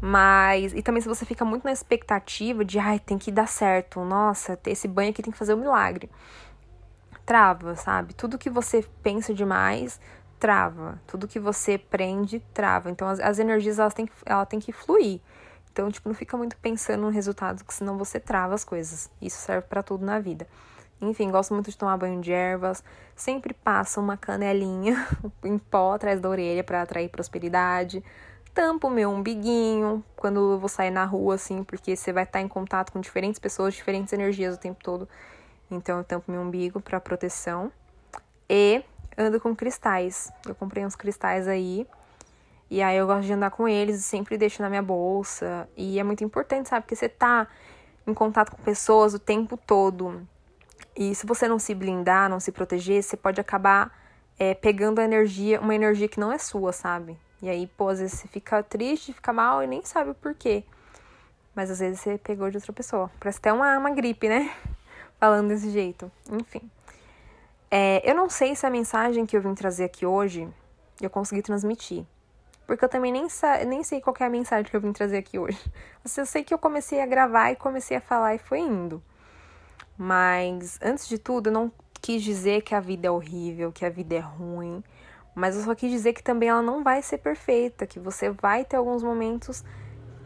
Mas, 0.00 0.74
e 0.74 0.82
também 0.82 1.00
se 1.00 1.08
você 1.08 1.24
fica 1.24 1.44
muito 1.44 1.64
na 1.64 1.72
expectativa 1.72 2.64
de, 2.64 2.78
ai, 2.78 2.98
tem 2.98 3.16
que 3.16 3.32
dar 3.32 3.48
certo, 3.48 4.04
nossa, 4.04 4.58
esse 4.66 4.86
banho 4.86 5.10
aqui 5.10 5.22
tem 5.22 5.32
que 5.32 5.38
fazer 5.38 5.54
um 5.54 5.58
milagre. 5.58 6.10
Trava, 7.28 7.76
sabe? 7.76 8.14
Tudo 8.14 8.38
que 8.38 8.48
você 8.48 8.82
pensa 9.02 9.34
demais, 9.34 10.00
trava. 10.40 10.98
Tudo 11.06 11.28
que 11.28 11.38
você 11.38 11.76
prende, 11.76 12.40
trava. 12.54 12.90
Então, 12.90 13.06
as, 13.06 13.20
as 13.20 13.38
energias, 13.38 13.78
elas 13.78 13.92
têm, 13.92 14.06
que, 14.06 14.12
ela 14.24 14.46
tem 14.46 14.58
que 14.58 14.72
fluir. 14.72 15.20
Então, 15.70 15.90
tipo, 15.90 16.08
não 16.08 16.14
fica 16.14 16.38
muito 16.38 16.56
pensando 16.56 17.02
no 17.02 17.10
resultado, 17.10 17.62
que 17.66 17.74
senão 17.74 17.98
você 17.98 18.18
trava 18.18 18.54
as 18.54 18.64
coisas. 18.64 19.10
Isso 19.20 19.36
serve 19.42 19.66
para 19.68 19.82
tudo 19.82 20.06
na 20.06 20.18
vida. 20.18 20.46
Enfim, 21.02 21.30
gosto 21.30 21.52
muito 21.52 21.70
de 21.70 21.76
tomar 21.76 21.98
banho 21.98 22.18
de 22.18 22.32
ervas. 22.32 22.82
Sempre 23.14 23.52
passo 23.52 24.00
uma 24.00 24.16
canelinha 24.16 25.06
em 25.44 25.58
pó 25.58 25.92
atrás 25.92 26.22
da 26.22 26.30
orelha 26.30 26.64
para 26.64 26.80
atrair 26.80 27.10
prosperidade. 27.10 28.02
Tampo 28.54 28.88
meu 28.88 29.10
umbiguinho 29.10 30.02
quando 30.16 30.52
eu 30.52 30.58
vou 30.58 30.68
sair 30.70 30.90
na 30.90 31.04
rua, 31.04 31.34
assim, 31.34 31.62
porque 31.62 31.94
você 31.94 32.10
vai 32.10 32.24
estar 32.24 32.40
em 32.40 32.48
contato 32.48 32.90
com 32.90 33.02
diferentes 33.02 33.38
pessoas, 33.38 33.74
diferentes 33.74 34.14
energias 34.14 34.54
o 34.54 34.58
tempo 34.58 34.82
todo. 34.82 35.06
Então 35.70 35.98
eu 35.98 36.04
tampo 36.04 36.30
meu 36.30 36.40
umbigo 36.40 36.80
para 36.80 37.00
proteção. 37.00 37.72
E 38.48 38.82
ando 39.16 39.40
com 39.40 39.54
cristais. 39.54 40.32
Eu 40.46 40.54
comprei 40.54 40.84
uns 40.84 40.96
cristais 40.96 41.48
aí. 41.48 41.86
E 42.70 42.82
aí 42.82 42.96
eu 42.96 43.06
gosto 43.06 43.26
de 43.26 43.32
andar 43.32 43.50
com 43.50 43.66
eles, 43.66 44.04
sempre 44.04 44.36
deixo 44.36 44.62
na 44.62 44.68
minha 44.68 44.82
bolsa. 44.82 45.68
E 45.76 45.98
é 45.98 46.04
muito 46.04 46.22
importante, 46.22 46.68
sabe? 46.68 46.82
Porque 46.82 46.96
você 46.96 47.08
tá 47.08 47.46
em 48.06 48.14
contato 48.14 48.52
com 48.52 48.62
pessoas 48.62 49.14
o 49.14 49.18
tempo 49.18 49.56
todo. 49.56 50.26
E 50.96 51.14
se 51.14 51.26
você 51.26 51.48
não 51.48 51.58
se 51.58 51.74
blindar, 51.74 52.28
não 52.28 52.40
se 52.40 52.52
proteger, 52.52 53.02
você 53.02 53.16
pode 53.16 53.40
acabar 53.40 53.96
é, 54.38 54.54
pegando 54.54 55.00
a 55.00 55.04
energia, 55.04 55.60
uma 55.60 55.74
energia 55.74 56.08
que 56.08 56.20
não 56.20 56.32
é 56.32 56.38
sua, 56.38 56.72
sabe? 56.72 57.16
E 57.40 57.48
aí, 57.48 57.66
pô, 57.66 57.88
às 57.88 58.00
vezes 58.00 58.18
você 58.18 58.28
fica 58.28 58.62
triste, 58.62 59.12
fica 59.12 59.32
mal 59.32 59.62
e 59.62 59.66
nem 59.66 59.84
sabe 59.84 60.10
o 60.10 60.14
porquê. 60.14 60.64
Mas 61.54 61.70
às 61.70 61.78
vezes 61.78 62.00
você 62.00 62.18
pegou 62.18 62.50
de 62.50 62.56
outra 62.56 62.72
pessoa. 62.72 63.10
Parece 63.18 63.38
até 63.38 63.52
uma, 63.52 63.78
uma 63.78 63.90
gripe, 63.90 64.28
né? 64.28 64.52
Falando 65.18 65.48
desse 65.48 65.70
jeito. 65.70 66.10
Enfim. 66.30 66.62
É, 67.70 68.08
eu 68.08 68.14
não 68.14 68.30
sei 68.30 68.54
se 68.54 68.64
a 68.66 68.70
mensagem 68.70 69.26
que 69.26 69.36
eu 69.36 69.42
vim 69.42 69.54
trazer 69.54 69.84
aqui 69.84 70.06
hoje 70.06 70.48
eu 71.00 71.10
consegui 71.10 71.42
transmitir. 71.42 72.04
Porque 72.66 72.84
eu 72.84 72.88
também 72.88 73.10
nem, 73.10 73.26
nem 73.66 73.82
sei 73.82 74.00
qual 74.00 74.14
é 74.20 74.24
a 74.24 74.30
mensagem 74.30 74.70
que 74.70 74.76
eu 74.76 74.80
vim 74.80 74.92
trazer 74.92 75.16
aqui 75.18 75.38
hoje. 75.38 75.58
Eu 76.16 76.26
sei 76.26 76.42
que 76.42 76.52
eu 76.52 76.58
comecei 76.58 77.00
a 77.02 77.06
gravar 77.06 77.50
e 77.50 77.56
comecei 77.56 77.96
a 77.96 78.00
falar 78.00 78.34
e 78.34 78.38
foi 78.38 78.60
indo. 78.60 79.02
Mas, 79.96 80.78
antes 80.82 81.06
de 81.06 81.18
tudo, 81.18 81.48
eu 81.48 81.52
não 81.52 81.72
quis 82.00 82.22
dizer 82.22 82.62
que 82.62 82.74
a 82.74 82.80
vida 82.80 83.08
é 83.08 83.10
horrível, 83.10 83.70
que 83.70 83.84
a 83.84 83.90
vida 83.90 84.14
é 84.14 84.20
ruim. 84.20 84.82
Mas 85.34 85.56
eu 85.56 85.62
só 85.62 85.74
quis 85.74 85.90
dizer 85.90 86.12
que 86.12 86.22
também 86.22 86.48
ela 86.48 86.62
não 86.62 86.82
vai 86.82 87.02
ser 87.02 87.18
perfeita, 87.18 87.86
que 87.86 87.98
você 87.98 88.30
vai 88.30 88.64
ter 88.64 88.76
alguns 88.76 89.02
momentos 89.02 89.64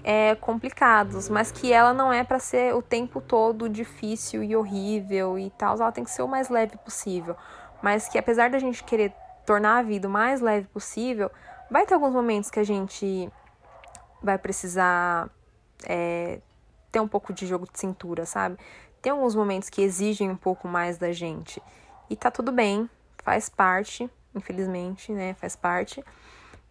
é, 0.04 0.34
complicados, 0.34 1.28
mas 1.28 1.50
que 1.52 1.72
ela 1.72 1.92
não 1.92 2.12
é 2.12 2.24
para 2.24 2.38
ser 2.38 2.74
o 2.74 2.82
tempo 2.82 3.20
todo 3.20 3.68
difícil 3.68 4.42
e 4.42 4.56
horrível 4.56 5.38
e 5.38 5.50
tal. 5.50 5.76
Ela 5.76 5.92
tem 5.92 6.04
que 6.04 6.10
ser 6.10 6.22
o 6.22 6.28
mais 6.28 6.48
leve 6.48 6.76
possível. 6.78 7.36
Mas 7.82 8.08
que 8.08 8.18
apesar 8.18 8.50
da 8.50 8.58
gente 8.58 8.84
querer 8.84 9.12
tornar 9.46 9.78
a 9.78 9.82
vida 9.82 10.08
o 10.08 10.10
mais 10.10 10.40
leve 10.40 10.66
possível, 10.68 11.30
vai 11.70 11.86
ter 11.86 11.94
alguns 11.94 12.12
momentos 12.12 12.50
que 12.50 12.60
a 12.60 12.64
gente 12.64 13.30
vai 14.22 14.38
precisar 14.38 15.28
é, 15.84 16.38
ter 16.90 17.00
um 17.00 17.08
pouco 17.08 17.32
de 17.32 17.46
jogo 17.46 17.66
de 17.70 17.78
cintura, 17.78 18.24
sabe? 18.24 18.56
tem 19.02 19.10
alguns 19.10 19.34
momentos 19.34 19.68
que 19.68 19.82
exigem 19.82 20.30
um 20.30 20.36
pouco 20.36 20.68
mais 20.68 20.96
da 20.96 21.10
gente. 21.10 21.60
E 22.08 22.14
tá 22.14 22.30
tudo 22.30 22.52
bem, 22.52 22.88
faz 23.24 23.48
parte, 23.48 24.08
infelizmente, 24.32 25.10
né? 25.12 25.34
Faz 25.34 25.56
parte. 25.56 26.02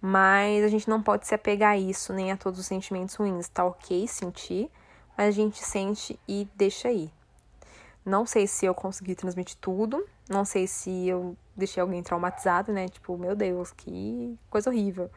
Mas 0.01 0.63
a 0.63 0.67
gente 0.67 0.89
não 0.89 1.01
pode 1.01 1.27
se 1.27 1.35
apegar 1.35 1.73
a 1.73 1.77
isso, 1.77 2.11
nem 2.11 2.31
a 2.31 2.37
todos 2.37 2.59
os 2.59 2.65
sentimentos 2.65 3.13
ruins. 3.15 3.47
Tá 3.47 3.63
ok 3.63 4.07
sentir, 4.07 4.71
mas 5.15 5.27
a 5.27 5.31
gente 5.31 5.63
sente 5.63 6.19
e 6.27 6.47
deixa 6.55 6.87
aí. 6.87 7.11
Não 8.03 8.25
sei 8.25 8.47
se 8.47 8.65
eu 8.65 8.73
consegui 8.73 9.13
transmitir 9.13 9.57
tudo, 9.61 10.03
não 10.27 10.43
sei 10.43 10.65
se 10.65 11.07
eu 11.07 11.37
deixei 11.55 11.81
alguém 11.81 12.01
traumatizado, 12.01 12.73
né? 12.73 12.87
Tipo, 12.87 13.15
meu 13.15 13.35
Deus, 13.35 13.71
que 13.71 14.35
coisa 14.49 14.71
horrível. 14.71 15.11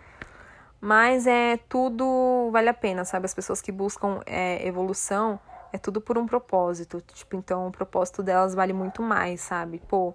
Mas 0.79 1.27
é 1.27 1.57
tudo 1.67 2.51
vale 2.53 2.69
a 2.69 2.75
pena, 2.75 3.07
sabe? 3.07 3.25
As 3.25 3.33
pessoas 3.33 3.63
que 3.63 3.73
buscam 3.73 4.21
é, 4.27 4.67
evolução 4.67 5.41
é 5.73 5.79
tudo 5.79 5.99
por 5.99 6.19
um 6.19 6.27
propósito. 6.27 7.01
Tipo, 7.01 7.37
então 7.37 7.67
o 7.67 7.73
propósito 7.73 8.23
delas 8.23 8.55
vale 8.55 8.75
muito 8.75 9.03
mais, 9.03 9.41
sabe? 9.41 9.81
Pô, 9.89 10.13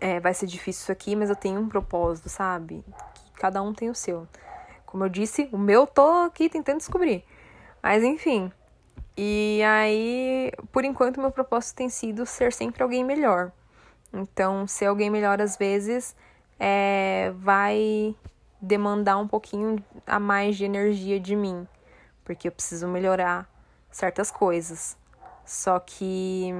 é, 0.00 0.20
vai 0.20 0.34
ser 0.34 0.46
difícil 0.46 0.82
isso 0.82 0.92
aqui, 0.92 1.16
mas 1.16 1.30
eu 1.30 1.36
tenho 1.36 1.60
um 1.60 1.68
propósito, 1.68 2.28
sabe? 2.28 2.84
Cada 3.36 3.62
um 3.62 3.72
tem 3.72 3.88
o 3.90 3.94
seu. 3.94 4.26
Como 4.84 5.04
eu 5.04 5.08
disse, 5.08 5.48
o 5.52 5.58
meu 5.58 5.86
tô 5.86 6.24
aqui 6.24 6.48
tentando 6.48 6.78
descobrir. 6.78 7.24
Mas 7.82 8.02
enfim. 8.02 8.50
E 9.16 9.62
aí, 9.62 10.52
por 10.72 10.84
enquanto, 10.84 11.20
meu 11.20 11.30
propósito 11.30 11.76
tem 11.76 11.88
sido 11.88 12.26
ser 12.26 12.52
sempre 12.52 12.82
alguém 12.82 13.04
melhor. 13.04 13.52
Então, 14.12 14.66
ser 14.66 14.86
alguém 14.86 15.10
melhor 15.10 15.40
às 15.40 15.56
vezes 15.56 16.14
é, 16.58 17.32
vai 17.36 18.14
demandar 18.60 19.18
um 19.18 19.28
pouquinho 19.28 19.82
a 20.06 20.18
mais 20.18 20.56
de 20.56 20.64
energia 20.64 21.20
de 21.20 21.36
mim, 21.36 21.66
porque 22.24 22.48
eu 22.48 22.52
preciso 22.52 22.88
melhorar 22.88 23.48
certas 23.90 24.30
coisas. 24.30 24.96
Só 25.44 25.78
que 25.78 26.52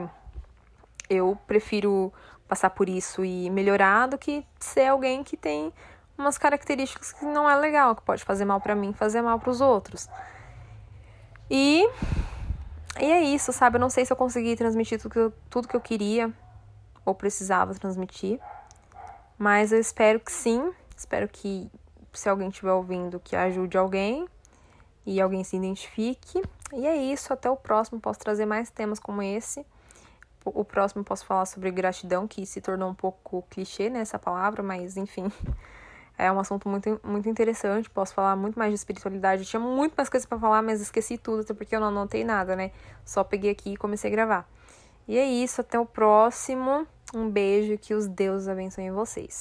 eu 1.09 1.39
prefiro 1.47 2.13
passar 2.47 2.71
por 2.71 2.89
isso 2.89 3.25
e 3.25 3.51
melhorar 3.51 4.07
do 4.07 4.17
que 4.17 4.47
ser 4.59 4.87
alguém 4.87 5.25
que 5.25 5.37
tem 5.37 5.73
umas 6.17 6.39
características 6.39 7.13
que 7.13 7.25
não 7.25 7.49
é 7.49 7.55
legal, 7.57 7.95
que 7.95 8.03
pode 8.03 8.25
fazer 8.25 8.45
mal 8.45 8.61
para 8.61 8.75
mim, 8.75 8.93
fazer 8.93 9.23
mal 9.23 9.39
para 9.39 9.51
os 9.51 9.61
outros. 9.61 10.09
E 11.51 11.87
e 12.99 13.05
é 13.05 13.23
isso, 13.23 13.53
sabe? 13.53 13.77
Eu 13.77 13.81
não 13.81 13.91
sei 13.91 14.07
se 14.07 14.13
eu 14.13 14.17
consegui 14.17 14.57
transmitir 14.57 15.01
tudo 15.01 15.13
que 15.13 15.19
eu, 15.19 15.33
tudo 15.51 15.69
que 15.69 15.77
eu 15.77 15.81
queria 15.81 16.33
ou 17.05 17.15
precisava 17.15 17.75
transmitir, 17.75 18.41
mas 19.39 19.71
eu 19.71 19.79
espero 19.79 20.19
que 20.19 20.33
sim. 20.33 20.73
Espero 20.97 21.29
que 21.29 21.71
se 22.13 22.29
alguém 22.29 22.49
estiver 22.49 22.73
ouvindo, 22.73 23.21
que 23.21 23.37
ajude 23.37 23.77
alguém 23.77 24.27
e 25.05 25.21
alguém 25.21 25.45
se 25.45 25.57
identifique. 25.57 26.43
E 26.73 26.87
é 26.87 26.97
isso, 26.97 27.33
até 27.33 27.51
o 27.51 27.57
próximo. 27.57 28.01
Posso 28.01 28.19
trazer 28.19 28.47
mais 28.47 28.71
temas 28.71 28.99
como 28.99 29.23
esse. 29.23 29.65
O 30.45 30.65
próximo 30.65 31.05
posso 31.05 31.27
falar 31.27 31.45
sobre 31.45 31.71
gratidão, 31.71 32.27
que 32.27 32.47
se 32.47 32.61
tornou 32.61 32.89
um 32.89 32.95
pouco 32.95 33.43
clichê 33.51 33.91
nessa 33.91 34.17
né, 34.17 34.23
palavra, 34.25 34.63
mas 34.63 34.97
enfim. 34.97 35.31
É 36.19 36.33
um 36.33 36.41
assunto 36.41 36.69
muito, 36.69 37.01
muito 37.05 37.29
interessante, 37.29 37.91
posso 37.91 38.15
falar 38.15 38.37
muito 38.37 38.59
mais 38.59 38.71
de 38.71 38.77
espiritualidade. 38.77 39.43
Eu 39.43 39.47
tinha 39.47 39.61
muito 39.61 39.95
mais 39.95 40.09
coisas 40.09 40.27
para 40.27 40.39
falar, 40.39 40.63
mas 40.63 40.81
esqueci 40.81 41.19
tudo, 41.19 41.43
até 41.43 41.53
porque 41.53 41.77
eu 41.77 41.81
não 41.81 41.89
anotei 41.89 42.25
nada, 42.25 42.57
né? 42.57 42.71
Só 43.05 43.23
peguei 43.23 43.51
aqui 43.51 43.75
e 43.75 43.77
comecei 43.77 44.11
a 44.11 44.13
gravar. 44.13 44.49
E 45.07 45.19
é 45.19 45.25
isso, 45.25 45.61
até 45.61 45.79
o 45.79 45.87
próximo. 45.87 46.87
Um 47.15 47.31
beijo 47.31 47.73
e 47.75 47.79
que 47.79 47.95
os 47.95 48.09
deuses 48.09 48.49
abençoem 48.49 48.91
vocês. 48.91 49.35